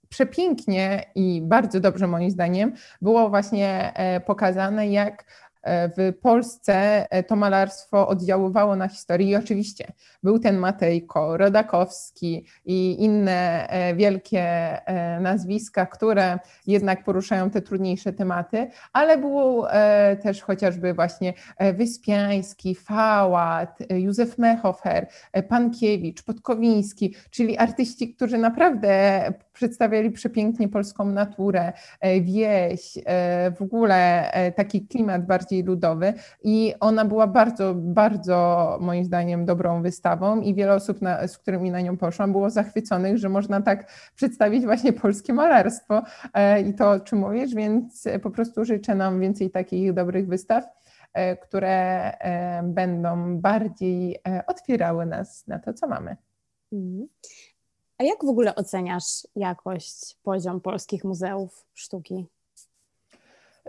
[0.09, 2.73] przepięknie i bardzo dobrze moim zdaniem
[3.03, 9.29] było właśnie e, pokazane, jak E, w Polsce e, to malarstwo oddziaływało na historię.
[9.29, 9.93] I oczywiście
[10.23, 14.43] był ten Matejko, Rodakowski i inne e, wielkie
[15.21, 19.65] nazwiska, które jednak poruszają te trudniejsze tematy, ale był
[20.23, 21.33] też chociażby właśnie
[21.75, 25.07] Wyspiański, Fałat, Józef Mechofer,
[25.49, 29.23] Pankiewicz, Podkowiński, czyli artyści, którzy naprawdę
[29.53, 31.73] przedstawiali przepięknie polską naturę,
[32.21, 32.99] wieś,
[33.57, 40.41] w ogóle taki klimat bardziej ludowy i ona była bardzo, bardzo moim zdaniem dobrą wystawą
[40.41, 44.65] i wiele osób, na, z którymi na nią poszłam, było zachwyconych, że można tak przedstawić
[44.65, 46.03] właśnie polskie malarstwo
[46.35, 50.65] e, i to, o czym mówisz, więc po prostu życzę nam więcej takich dobrych wystaw
[51.13, 56.17] e, które e, będą bardziej otwierały nas na to, co mamy.
[56.73, 57.09] Mhm.
[58.03, 62.27] A jak w ogóle oceniasz jakość, poziom polskich muzeów sztuki?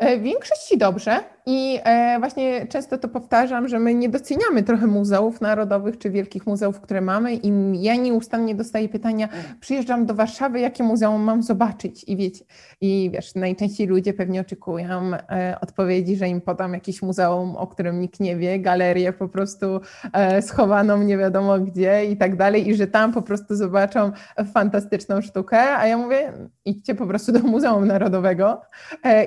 [0.02, 1.20] W większości dobrze.
[1.46, 6.48] I e, właśnie często to powtarzam, że my nie doceniamy trochę muzeów narodowych czy wielkich
[6.48, 7.34] muzeów, które mamy.
[7.36, 9.30] I ja nieustannie dostaję pytania,
[9.60, 12.04] przyjeżdżam do Warszawy, jakie muzeum mam zobaczyć?
[12.04, 12.46] I wiecie,
[12.82, 18.02] i wiesz, najczęściej ludzie pewnie oczekują e, odpowiedzi, że im podam jakieś muzeum, o którym
[18.02, 19.82] nikt nie wie, galerię po prostu
[20.14, 24.12] e, schowaną nie wiadomo gdzie i tak dalej i że tam po prostu zobaczą
[24.54, 26.34] fantastyczną sztukę, a ja mówię,
[26.66, 28.62] idźcie po prostu do Muzeum Narodowego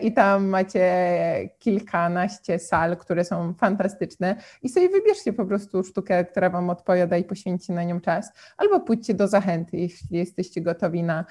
[0.02, 6.50] i tam macie kilkanaście sal, które są fantastyczne i sobie wybierzcie po prostu sztukę, która
[6.50, 11.24] Wam odpowiada i poświęćcie na nią czas, albo pójdźcie do zachęty, jeśli jesteście gotowi na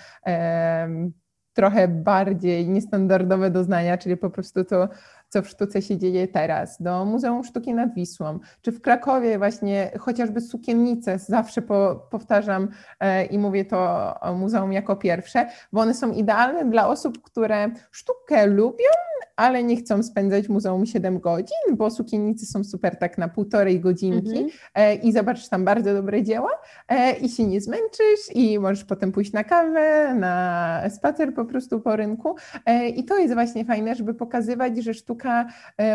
[1.54, 4.90] trochę bardziej niestandardowe doznania, czyli po prostu to
[5.30, 9.92] co w sztuce się dzieje teraz, do Muzeum Sztuki nad Wisłą, czy w Krakowie właśnie
[10.00, 12.68] chociażby sukiennice, zawsze po, powtarzam
[13.00, 17.72] e, i mówię to o muzeum jako pierwsze, bo one są idealne dla osób, które
[17.92, 18.90] sztukę lubią,
[19.36, 23.80] ale nie chcą spędzać w muzeum 7 godzin, bo sukiennice są super tak na półtorej
[23.80, 25.04] godzinki mm -hmm.
[25.04, 26.50] i zobaczysz tam bardzo dobre dzieła
[26.88, 31.80] e, i się nie zmęczysz i możesz potem pójść na kawę, na spacer po prostu
[31.80, 35.46] po rynku e, i to jest właśnie fajne, żeby pokazywać, że sztuka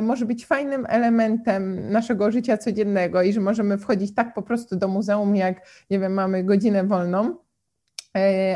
[0.02, 4.88] może być fajnym elementem naszego życia codziennego i że możemy wchodzić tak po prostu do
[4.88, 7.36] muzeum, jak nie wiem, mamy godzinę wolną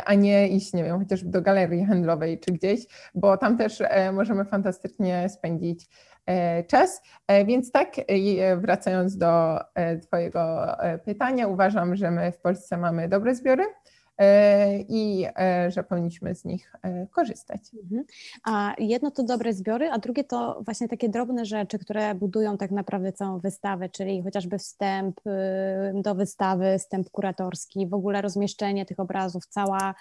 [0.04, 2.80] a nie iść, nie wiem, chociażby do galerii handlowej czy gdzieś,
[3.14, 5.88] bo tam też e, możemy fantastycznie spędzić
[6.26, 7.02] e, czas.
[7.46, 7.94] Więc tak,
[8.56, 9.60] wracając do
[10.02, 10.66] Twojego
[11.04, 13.64] pytania, uważam, że my w Polsce mamy dobre zbiory.
[14.18, 17.60] E, i e, że powinniśmy z nich e, korzystać.
[17.82, 18.04] Mhm.
[18.44, 22.70] A jedno to dobre zbiory, a drugie to właśnie takie drobne rzeczy, które budują tak
[22.70, 25.20] naprawdę całą wystawę, czyli chociażby wstęp
[25.94, 29.94] do wystawy, wstęp kuratorski, w ogóle rozmieszczenie tych obrazów, cała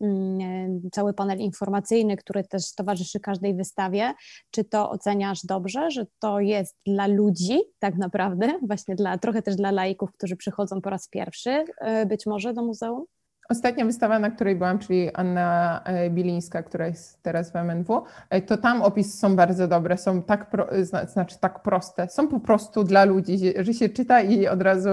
[0.00, 4.14] mm, cały panel informacyjny, który też towarzyszy każdej wystawie.
[4.50, 9.56] Czy to oceniasz dobrze, że to jest dla ludzi tak naprawdę, właśnie dla, trochę też
[9.56, 11.64] dla laików, którzy przychodzą po raz pierwszy
[12.06, 13.04] być może do muzeum?
[13.50, 18.42] Ostatnia wystawa, na której byłam, czyli Anna e, Bilińska, która jest teraz w MNW, e,
[18.42, 20.66] to tam opisy są bardzo dobre, są tak, pro,
[21.12, 24.88] znaczy tak proste, są po prostu dla ludzi, że się czyta i od razu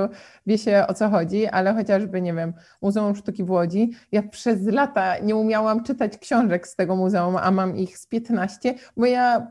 [0.47, 4.67] wie się o co chodzi, ale chociażby, nie wiem, Muzeum Sztuki w Łodzi, ja przez
[4.67, 9.47] lata nie umiałam czytać książek z tego muzeum, a mam ich z 15, bo ja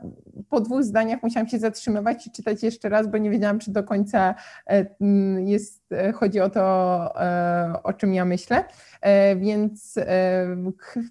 [0.49, 3.83] po dwóch zdaniach musiałam się zatrzymywać i czytać jeszcze raz, bo nie wiedziałam, czy do
[3.83, 4.35] końca
[4.67, 4.85] e,
[5.45, 6.65] jest, chodzi o to,
[7.83, 8.63] o czym ja myślę.
[9.01, 10.55] E, więc e,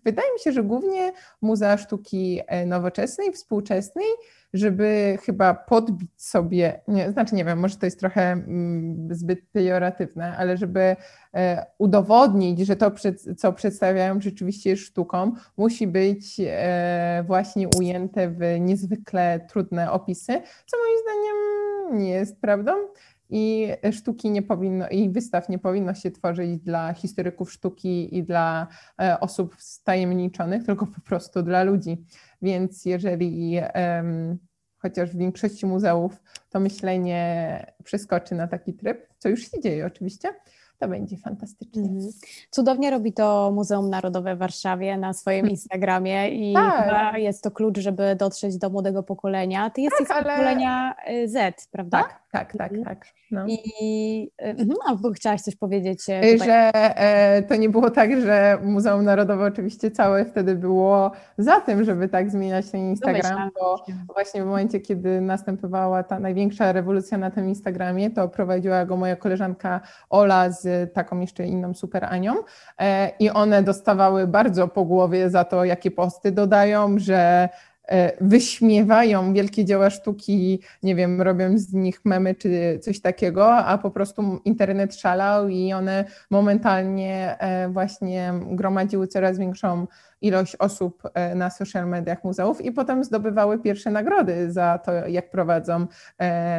[0.05, 1.13] wydaje mi się, że głównie
[1.43, 4.07] Muzea Sztuki e, Nowoczesnej, Współczesnej,
[4.53, 10.37] żeby chyba podbić sobie, nie, znaczy nie wiem, może to jest trochę mm, zbyt pejoratywne,
[10.37, 10.97] ale żeby
[11.79, 12.93] udowodnić, że to,
[13.37, 16.41] co przedstawiają rzeczywiście jest sztuką, musi być
[17.27, 20.33] właśnie ujęte w niezwykle trudne opisy,
[20.67, 21.35] co moim zdaniem
[22.03, 22.73] nie jest prawdą
[23.31, 28.67] i sztuki nie powinno, i wystaw nie powinno się tworzyć dla historyków sztuki i dla
[29.01, 32.05] e, osób wtajemniczonych, tylko po prostu dla ludzi.
[32.43, 33.61] Więc jeżeli
[34.85, 40.35] chociaż w większości muzeów to myślenie przeskoczy na taki tryb, co już się dzieje oczywiście,
[40.79, 41.83] to będzie fantastycznie.
[41.83, 42.11] Mhm.
[42.51, 46.85] Cudownie robi to Muzeum Narodowe w Warszawie na swoim Instagramie i tak.
[46.85, 49.71] chyba jest to klucz, żeby dotrzeć do młodego pokolenia.
[49.71, 51.29] Ty jesteś tak, z pokolenia ale...
[51.29, 52.03] Z, prawda?
[52.03, 52.85] Tak, tak, tak, mhm.
[52.85, 53.07] tak.
[53.31, 53.45] No.
[53.49, 54.31] I
[54.67, 56.01] no, bo chciałaś coś powiedzieć.
[56.09, 56.49] E, tutaj.
[56.49, 61.85] Że e, to nie było tak, że Muzeum Narodowe oczywiście całe wtedy było za tym,
[61.85, 67.31] żeby tak zmieniać ten Instagram, bo właśnie w momencie, kiedy następowała ta największa rewolucja na
[67.31, 72.35] tym Instagramie, to prowadziła go moja koleżanka Ola z taką jeszcze inną super Anią
[72.79, 77.49] e, i one dostawały bardzo po głowie za to, jakie posty dodają, że
[77.89, 83.79] E, wyśmiewają wielkie dzieła sztuki, nie wiem, robią z nich memy czy coś takiego, a
[83.79, 89.87] po prostu internet szalał i one momentalnie e, właśnie gromadziły coraz większą
[90.21, 95.31] ilość osób e, na social mediach muzeów i potem zdobywały pierwsze nagrody za to, jak
[95.31, 95.87] prowadzą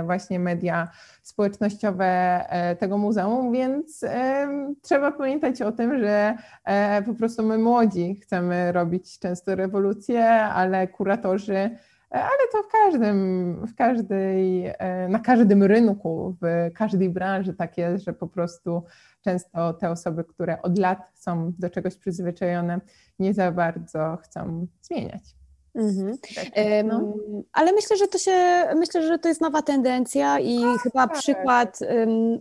[0.05, 0.87] właśnie media
[1.25, 2.05] społecznościowe
[2.49, 4.47] e, tego muzeum, więc e,
[4.81, 10.87] trzeba pamiętać o tym, że e, po prostu my młodzi chcemy robić często rewolucje, ale
[10.87, 11.69] kuratorzy
[12.09, 14.73] ale to w każdym, w każdej,
[15.09, 18.83] na każdym rynku, w każdej branży tak jest, że po prostu
[19.25, 22.81] często te osoby, które od lat są do czegoś przyzwyczajone,
[23.19, 25.44] nie za bardzo chcą zmieniać.
[25.75, 26.17] Mhm.
[26.35, 26.45] Tak,
[26.85, 27.13] no.
[27.53, 28.31] Ale myślę, że to się,
[28.75, 31.17] myślę, że to jest nowa tendencja i A, chyba tak.
[31.17, 31.79] przykład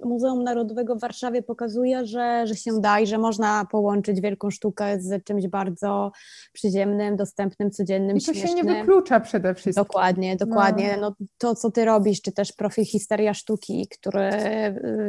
[0.05, 5.01] Muzeum Narodowego w Warszawie pokazuje, że, że się da i że można połączyć wielką sztukę
[5.01, 6.13] z czymś bardzo
[6.53, 8.59] przyziemnym, dostępnym, codziennym, I to śmiesznym.
[8.59, 9.85] się nie wyklucza przede wszystkim.
[9.85, 10.97] Dokładnie, dokładnie.
[11.01, 11.15] No.
[11.21, 11.27] no.
[11.39, 14.31] to, co ty robisz, czy też profil Historia Sztuki, który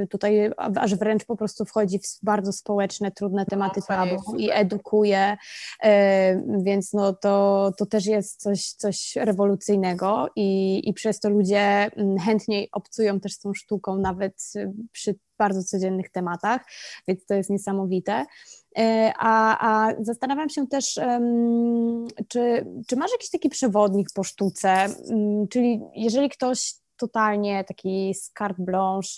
[0.09, 4.49] tutaj aż wręcz po prostu wchodzi w bardzo społeczne, trudne no, tematy no, tabu i
[4.51, 5.37] edukuje,
[6.57, 11.59] więc no to, to też jest jest coś, coś rewolucyjnego i, i przez to ludzie
[11.59, 16.61] mm, chętniej obcują też z tą sztuką, nawet y, przy bardzo codziennych tematach,
[17.07, 18.25] więc to jest niesamowite.
[18.77, 20.99] E, a, a zastanawiam się też,
[22.27, 28.63] czy, czy masz jakiś taki przewodnik po sztuce, mm, czyli jeżeli ktoś totalnie taki carte
[28.63, 29.09] blanche,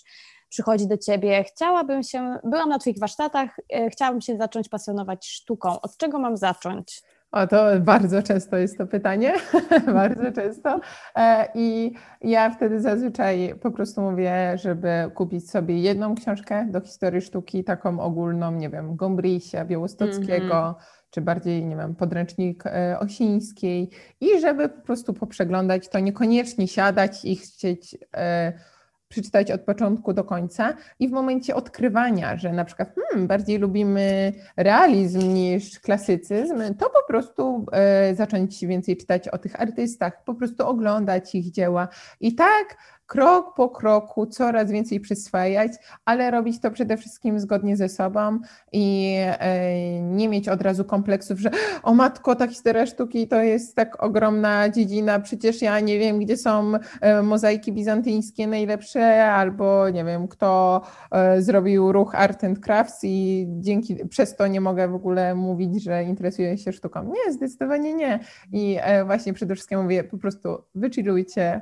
[0.50, 5.82] przychodzi do ciebie, chciałabym się, byłam na Twoich warsztatach, e, chciałabym się zacząć pasjonować sztuką.
[5.82, 7.02] Od czego mam zacząć?
[7.32, 9.34] O, to bardzo często jest to pytanie,
[9.94, 10.80] bardzo często.
[11.16, 17.22] E, I ja wtedy zazwyczaj po prostu mówię, żeby kupić sobie jedną książkę do historii
[17.22, 20.76] sztuki, taką ogólną, nie wiem, Gombrisia, Białostockiego, mm -hmm.
[21.10, 23.90] czy bardziej, nie wiem, podręcznik e, Osińskiej
[24.22, 28.54] i żeby po prostu poprzeglądać to, niekoniecznie siadać i chcieć e,
[29.10, 34.34] przeczytać od początku do końca i w momencie odkrywania, że na przykład hmm, bardziej lubimy
[34.58, 40.68] realizm niż klasycyzm, to po prostu e, zacząć więcej czytać o tych artystach, po prostu
[40.68, 41.88] oglądać ich dzieła.
[42.20, 42.78] I tak
[43.08, 45.72] krok po kroku coraz więcej przyswajać,
[46.06, 48.40] ale robić to przede wszystkim zgodnie ze sobą
[48.72, 51.50] i e, nie mieć od razu kompleksów, że
[51.84, 56.38] o matko, ta historia sztuki to jest tak ogromna dziedzina, przecież ja nie wiem, gdzie
[56.38, 60.82] są e, mozaiki bizantyjskie najlepsze, albo nie wiem, kto
[61.12, 65.84] e, zrobił ruch Art and Crafts i dzięki, przez to nie mogę w ogóle mówić,
[65.84, 67.04] że interesuję się sztuką.
[67.04, 68.20] Nie, zdecydowanie nie.
[68.52, 71.62] I właśnie przede wszystkim mówię, po prostu wychillujcie,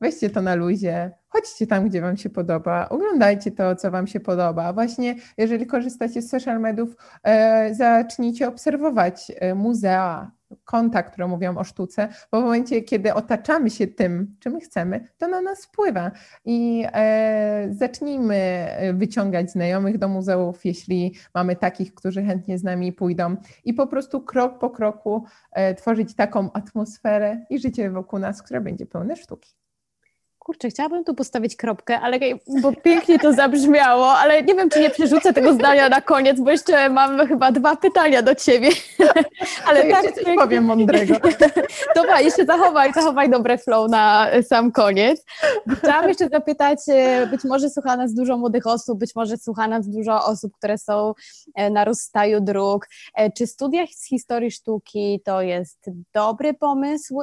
[0.00, 4.20] weźcie to na luzie, chodźcie tam, gdzie Wam się podoba, oglądajcie to, co Wam się
[4.20, 4.72] podoba.
[4.72, 10.30] Właśnie, jeżeli korzystacie z social mediów, e, zacznijcie obserwować e, muzea,
[10.64, 15.28] konta, które mówią o sztuce, bo w momencie, kiedy otaczamy się tym, czym chcemy, to
[15.28, 16.10] na nas wpływa.
[16.44, 22.92] I e, zacznijmy e, wyciągać znajomych do muzeów, jeśli mamy takich, którzy chętnie z nami
[22.92, 28.42] pójdą, i po prostu krok po kroku e, tworzyć taką atmosferę i życie wokół nas,
[28.42, 29.65] które będzie pełne sztuki
[30.46, 32.18] kurczę, chciałabym tu postawić kropkę, ale
[32.62, 36.50] bo pięknie to zabrzmiało, ale nie wiem, czy nie przerzucę tego zdania na koniec, bo
[36.50, 38.68] jeszcze mam chyba dwa pytania do ciebie.
[39.66, 41.14] ale to tak coś powiem mądrego.
[41.96, 45.24] Dobra, jeszcze zachowaj, zachowaj dobre flow na sam koniec.
[45.78, 49.88] Chciałam jeszcze zapytać, e, być może słucha nas dużo młodych osób, być może słucha nas
[49.88, 51.14] dużo osób, które są
[51.54, 52.88] e, na rozstaju dróg.
[53.14, 57.20] E, czy studia z historii sztuki to jest dobry pomysł,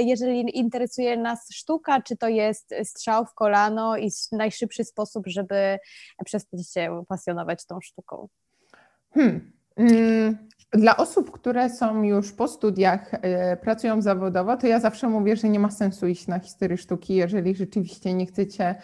[0.00, 5.78] jeżeli interesuje nas sztuka, czy to jest jest strzał w kolano i najszybszy sposób, żeby
[6.24, 8.28] przestać się pasjonować tą sztuką?
[9.14, 9.52] Hmm.
[9.76, 15.36] Mm, dla osób, które są już po studiach, e, pracują zawodowo, to ja zawsze mówię,
[15.36, 18.74] że nie ma sensu iść na historię sztuki, jeżeli rzeczywiście nie chcecie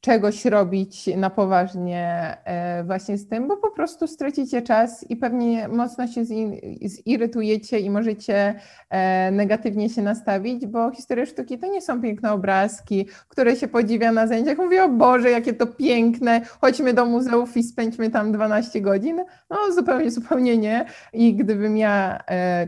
[0.00, 5.68] czegoś robić na poważnie e, właśnie z tym, bo po prostu stracicie czas i pewnie
[5.68, 6.24] mocno się
[6.84, 8.54] zirytujecie i możecie
[8.90, 14.12] e, negatywnie się nastawić, bo historie sztuki to nie są piękne obrazki, które się podziwia
[14.12, 14.58] na zajęciach.
[14.58, 19.24] Mówię, o Boże, jakie to piękne, chodźmy do muzeów i spędźmy tam 12 godzin.
[19.50, 20.84] No zupełnie, zupełnie nie.
[21.12, 22.18] I gdybym ja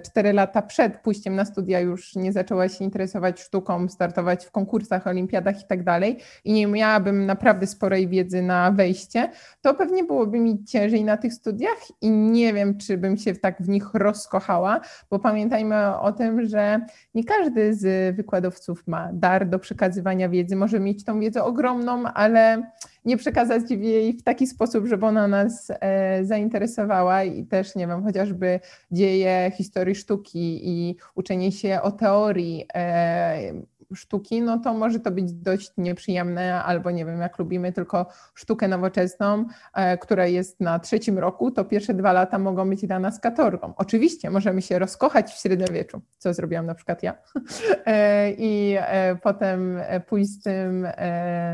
[0.05, 4.51] 4 e, lata przed pójściem na studia już nie zaczęła się interesować sztuką, startować w
[4.51, 10.05] konkursach, olimpiadach i tak dalej i nie miałabym naprawdę sporej wiedzy na wejście, to pewnie
[10.05, 13.95] byłoby mi ciężej na tych studiach i nie wiem, czy bym się tak w nich
[13.95, 16.81] rozkochała, bo pamiętajmy o tym, że
[17.15, 22.63] nie każdy z wykładowców ma dar do przekazywania wiedzy, może mieć tą wiedzę ogromną, ale
[23.05, 28.05] nie przekazać jej w taki sposób, żeby ona nas e, zainteresowała i też, nie wiem,
[28.05, 28.61] chociażby
[28.91, 33.53] dzieje historii sztuki i uczenie się o teorii e,
[33.97, 38.69] sztuki, no to może to być dość nieprzyjemne, albo nie wiem, jak lubimy tylko sztukę
[38.69, 43.21] nowoczesną, e, która jest na trzecim roku, to pierwsze dwa lata mogą być dla nas
[43.21, 43.73] katorgą.
[43.77, 47.15] Oczywiście możemy się rozkochać w średniowieczu, co zrobiłam na przykład ja,
[47.87, 50.87] e, i e, potem pójść z tym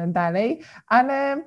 [0.06, 1.42] dalej, ale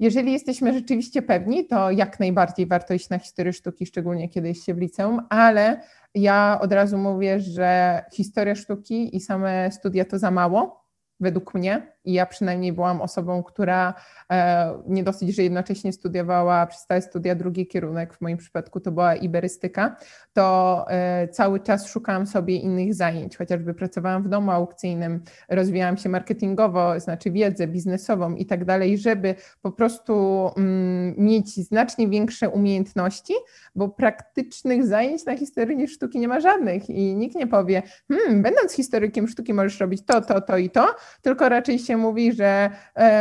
[0.00, 4.64] jeżeli jesteśmy rzeczywiście pewni, to jak najbardziej warto iść na historię sztuki, szczególnie kiedy jest
[4.64, 5.80] się w liceum, ale
[6.14, 10.84] ja od razu mówię, że historia sztuki i same studia to za mało,
[11.20, 13.94] według mnie i ja przynajmniej byłam osobą, która
[14.32, 18.92] e, nie dosyć, że jednocześnie studiowała przez całe studia drugi kierunek, w moim przypadku to
[18.92, 19.96] była iberystyka,
[20.32, 26.08] to e, cały czas szukałam sobie innych zajęć, chociażby pracowałam w domu aukcyjnym, rozwijałam się
[26.08, 33.34] marketingowo, znaczy wiedzę biznesową i tak dalej, żeby po prostu mm, mieć znacznie większe umiejętności,
[33.74, 36.90] bo praktycznych zajęć na historii sztuki nie ma żadnych.
[36.90, 40.86] I nikt nie powie, hmm, będąc historykiem sztuki możesz robić to, to, to i to,
[41.22, 42.70] tylko raczej się mówi, że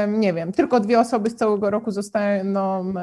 [0.08, 2.94] nie wiem, tylko dwie osoby z całego roku zostaną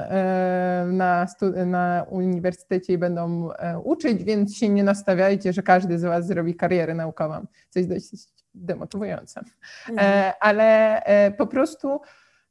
[0.87, 1.27] na,
[1.67, 6.55] na uniwersytecie i będą e, uczyć, więc się nie nastawiajcie, że każdy z Was zrobi
[6.55, 7.47] karierę naukową.
[7.71, 8.11] Coś dość
[8.55, 9.41] demotywujące.
[9.89, 10.33] Mhm.
[10.41, 12.01] Ale e, po prostu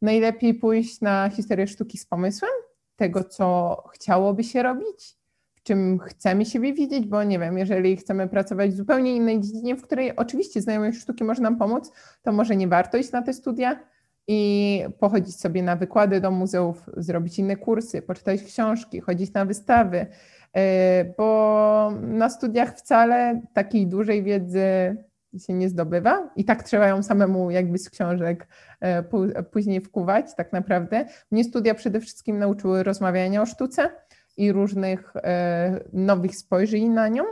[0.01, 2.51] najlepiej pójść na historię sztuki z pomysłem
[2.95, 5.17] tego, co chciałoby się robić,
[5.65, 9.81] czym chcemy siebie widzieć, bo nie wiem, jeżeli chcemy pracować w zupełnie innej dziedzinie, w
[9.81, 11.91] której oczywiście znajomość sztuki może nam pomóc,
[12.23, 13.79] to może nie warto iść na te studia.
[14.27, 20.05] i pochodzić sobie na wykłady do muzeów, zrobić inne kursy, poczytać książki, chodzić na wystawy,
[20.53, 24.97] e, bo na studiach wcale takiej dużej wiedzy
[25.39, 28.47] się nie zdobywa i tak trzeba ją samemu jakby z książek
[28.81, 29.03] e,
[29.51, 31.05] później wkuwać tak naprawdę.
[31.31, 33.89] Mnie studia przede wszystkim nauczyły rozmawiania o sztuce
[34.37, 37.23] i różnych e, nowych spojrzeń na nią?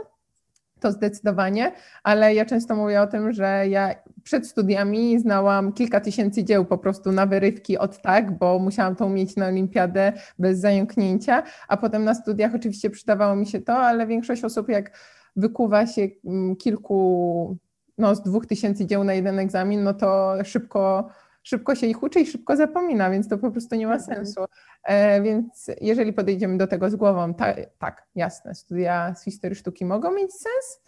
[0.80, 6.44] To zdecydowanie, ale ja często mówię o tym, że ja przed studiami znałam kilka tysięcy
[6.44, 11.42] dzieł po prostu na wyrywki od tak, bo musiałam to umieć na olimpiadę bez zająknięcia,
[11.68, 14.98] a potem na studiach oczywiście przydawało mi się to, ale większość osób jak
[15.36, 17.56] wykuwa się mm, kilku,
[17.98, 21.08] no z dwóch tysięcy dzieł na jeden egzamin, no to szybko
[21.44, 24.16] szybko się ich uczy i szybko zapomina, więc to po prostu nie ma mhm.
[24.16, 24.44] sensu.
[24.84, 29.84] E, więc jeżeli podejdziemy do tego z głową, ta, tak, jasne, studia z historii sztuki
[29.84, 30.82] mogą mieć sens,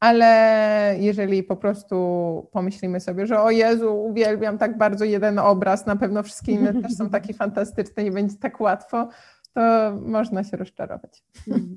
[0.00, 1.96] ale jeżeli po prostu
[2.52, 6.94] pomyślimy sobie, że o Jezu, uwielbiam tak bardzo jeden obraz, na pewno wszystkie inne też
[6.94, 9.08] są takie fantastyczne i będzie tak łatwo,
[9.54, 9.60] to
[10.02, 11.22] można się rozczarować.
[11.48, 11.76] Mhm.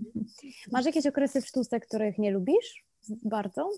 [0.72, 2.86] Masz jakieś okresy w sztuce, których nie lubisz
[3.24, 3.70] bardzo?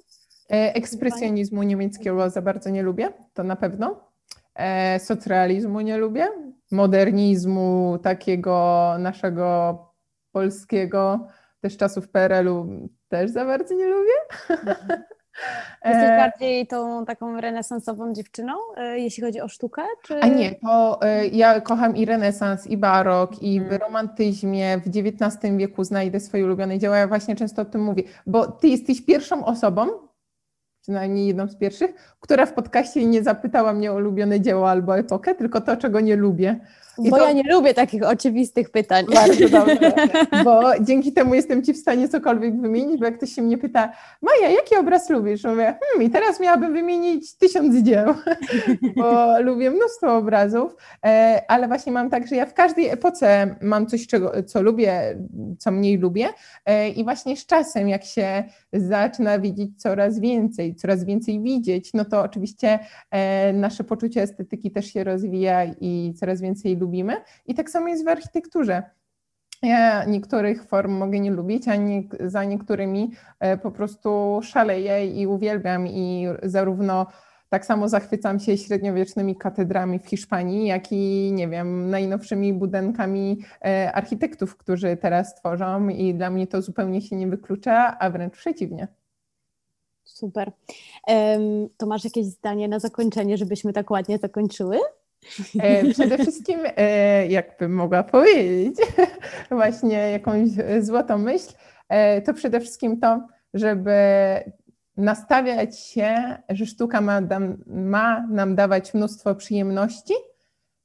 [0.51, 4.14] E, ekspresjonizmu niemieckiego za bardzo nie lubię, to na pewno.
[4.55, 6.27] E, socrealizmu nie lubię,
[6.71, 9.77] modernizmu takiego naszego
[10.31, 11.27] polskiego,
[11.61, 14.13] też czasów PRL-u też za bardzo nie lubię.
[15.85, 19.81] Jesteś e, bardziej tą taką renesansową dziewczyną, e, jeśli chodzi o sztukę?
[20.03, 20.19] Czy...
[20.19, 20.99] A nie, to
[21.31, 23.81] ja kocham i renesans, i barok, i w hmm.
[23.81, 26.97] romantyzmie w XIX wieku znajdę swoje ulubione dzieła.
[26.97, 29.87] Ja właśnie często o tym mówię, bo ty jesteś pierwszą osobą,
[30.85, 35.35] przynajmniej jedną z pierwszych, która w podcaście nie zapytała mnie o ulubione dzieło albo epokę,
[35.35, 36.59] tylko to, czego nie lubię.
[36.97, 37.25] I bo to...
[37.25, 39.05] ja nie lubię takich oczywistych pytań.
[39.13, 39.93] Bardzo dobrze,
[40.45, 43.91] bo dzięki temu jestem Ci w stanie cokolwiek wymienić, bo jak ktoś się mnie pyta,
[44.21, 45.43] Maja, jaki obraz lubisz?
[45.43, 48.13] Mówię, hmm, i teraz miałabym wymienić tysiąc dzieł,
[48.97, 50.75] bo lubię mnóstwo obrazów,
[51.05, 55.17] e, ale właśnie mam tak, że ja w każdej epoce mam coś, czego, co lubię,
[55.59, 56.27] co mniej lubię
[56.65, 58.43] e, i właśnie z czasem, jak się
[58.73, 62.79] zaczyna widzieć coraz więcej, coraz więcej widzieć, no to oczywiście
[63.11, 67.13] e, nasze poczucie estetyki też się rozwija i coraz więcej lubimy lubimy.
[67.45, 68.83] I tak samo jest w architekturze.
[69.63, 75.27] Ja niektórych form mogę nie lubić, a nie, za niektórymi e, po prostu szaleję i
[75.27, 77.05] uwielbiam i zarówno
[77.49, 83.91] tak samo zachwycam się średniowiecznymi katedrami w Hiszpanii, jak i, nie wiem, najnowszymi budynkami e,
[83.93, 88.87] architektów, którzy teraz tworzą i dla mnie to zupełnie się nie wyklucza, a wręcz przeciwnie.
[90.03, 90.51] Super.
[91.77, 94.77] To masz jakieś zdanie na zakończenie, żebyśmy tak ładnie zakończyły?
[95.59, 98.75] E, przede wszystkim, e, jakbym mogła powiedzieć,
[99.51, 100.49] właśnie jakąś
[100.79, 101.53] złotą myśl,
[101.89, 103.91] e, to przede wszystkim to, żeby
[104.97, 107.21] nastawiać się, że sztuka ma,
[107.67, 110.13] ma nam dawać mnóstwo przyjemności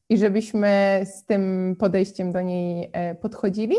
[0.08, 3.76] i żebyśmy z tym podejściem do niej podchodzili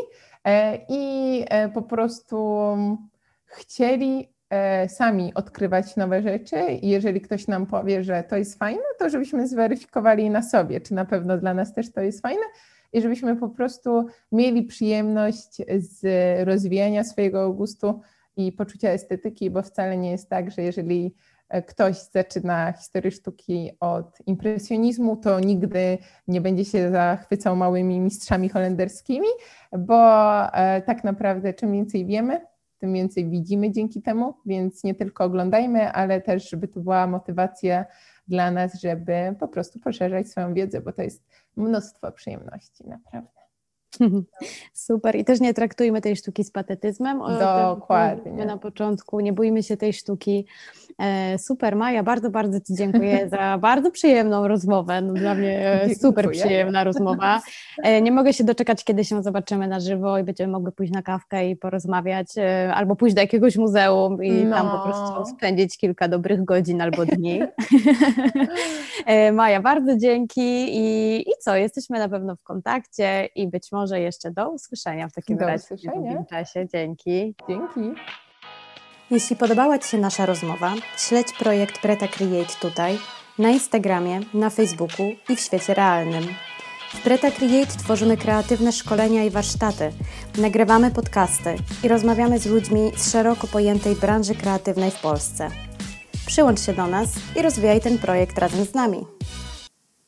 [0.90, 2.78] i po prostu
[3.46, 4.30] chcieli
[4.88, 9.48] sami odkrywać nowe rzeczy i jeżeli ktoś nam powie, że to jest fajne, to żebyśmy
[9.48, 12.44] zweryfikowali na sobie, czy na pewno dla nas też to jest fajne
[12.94, 16.04] i żebyśmy po prostu mieli przyjemność z
[16.48, 18.02] rozwijania swojego gustu
[18.38, 21.16] i poczucia estetyki, bo wcale nie jest tak, że jeżeli
[21.50, 25.98] e, ktoś zaczyna historię sztuki od impresjonizmu, to nigdy
[26.28, 29.28] nie będzie się zachwycał małymi mistrzami holenderskimi,
[29.78, 30.00] bo
[30.54, 32.42] e, tak naprawdę czym więcej wiemy,
[32.82, 37.86] tym więcej widzimy dzięki temu, więc nie tylko oglądajmy, ale też, żeby to była motywacja
[38.28, 41.24] dla nas, żeby po prostu poszerzać swoją wiedzę, bo to jest
[41.56, 43.41] mnóstwo przyjemności, naprawdę.
[44.74, 45.16] Super.
[45.16, 47.20] I też nie traktujmy tej sztuki z patetyzmem.
[47.40, 48.32] Dokładnie.
[48.32, 50.46] My na początku nie bójmy się tej sztuki.
[51.00, 55.02] E, super, Maja, bardzo, bardzo Ci dziękuję za bardzo przyjemną rozmowę.
[55.02, 57.42] No, dla mnie e, super przyjemna rozmowa.
[57.84, 61.02] E, nie mogę się doczekać, kiedy się zobaczymy na żywo i będziemy mogły pójść na
[61.02, 62.28] kawkę i porozmawiać,
[62.74, 64.56] albo pójść do jakiegoś muzeum i no.
[64.56, 67.42] tam po prostu spędzić kilka dobrych godzin albo dni.
[69.34, 74.32] Maja, bardzo dzięki i, i co, jesteśmy na pewno w kontakcie i być może jeszcze
[74.32, 76.22] do usłyszenia w takim do razie usłyszenia.
[76.22, 76.68] w czasie.
[76.74, 77.36] Dzięki.
[77.50, 78.02] Dzięki.
[79.12, 83.00] Jeśli podobała Ci się nasza rozmowa, śledź projekt Preta Create tutaj,
[83.40, 86.24] na Instagramie, na Facebooku i w świecie realnym.
[86.94, 89.92] W Preta Create tworzymy kreatywne szkolenia i warsztaty,
[90.38, 95.50] nagrywamy podcasty i rozmawiamy z ludźmi z szeroko pojętej branży kreatywnej w Polsce.
[96.28, 99.06] Przyłącz się do nas i rozwijaj ten projekt razem z nami.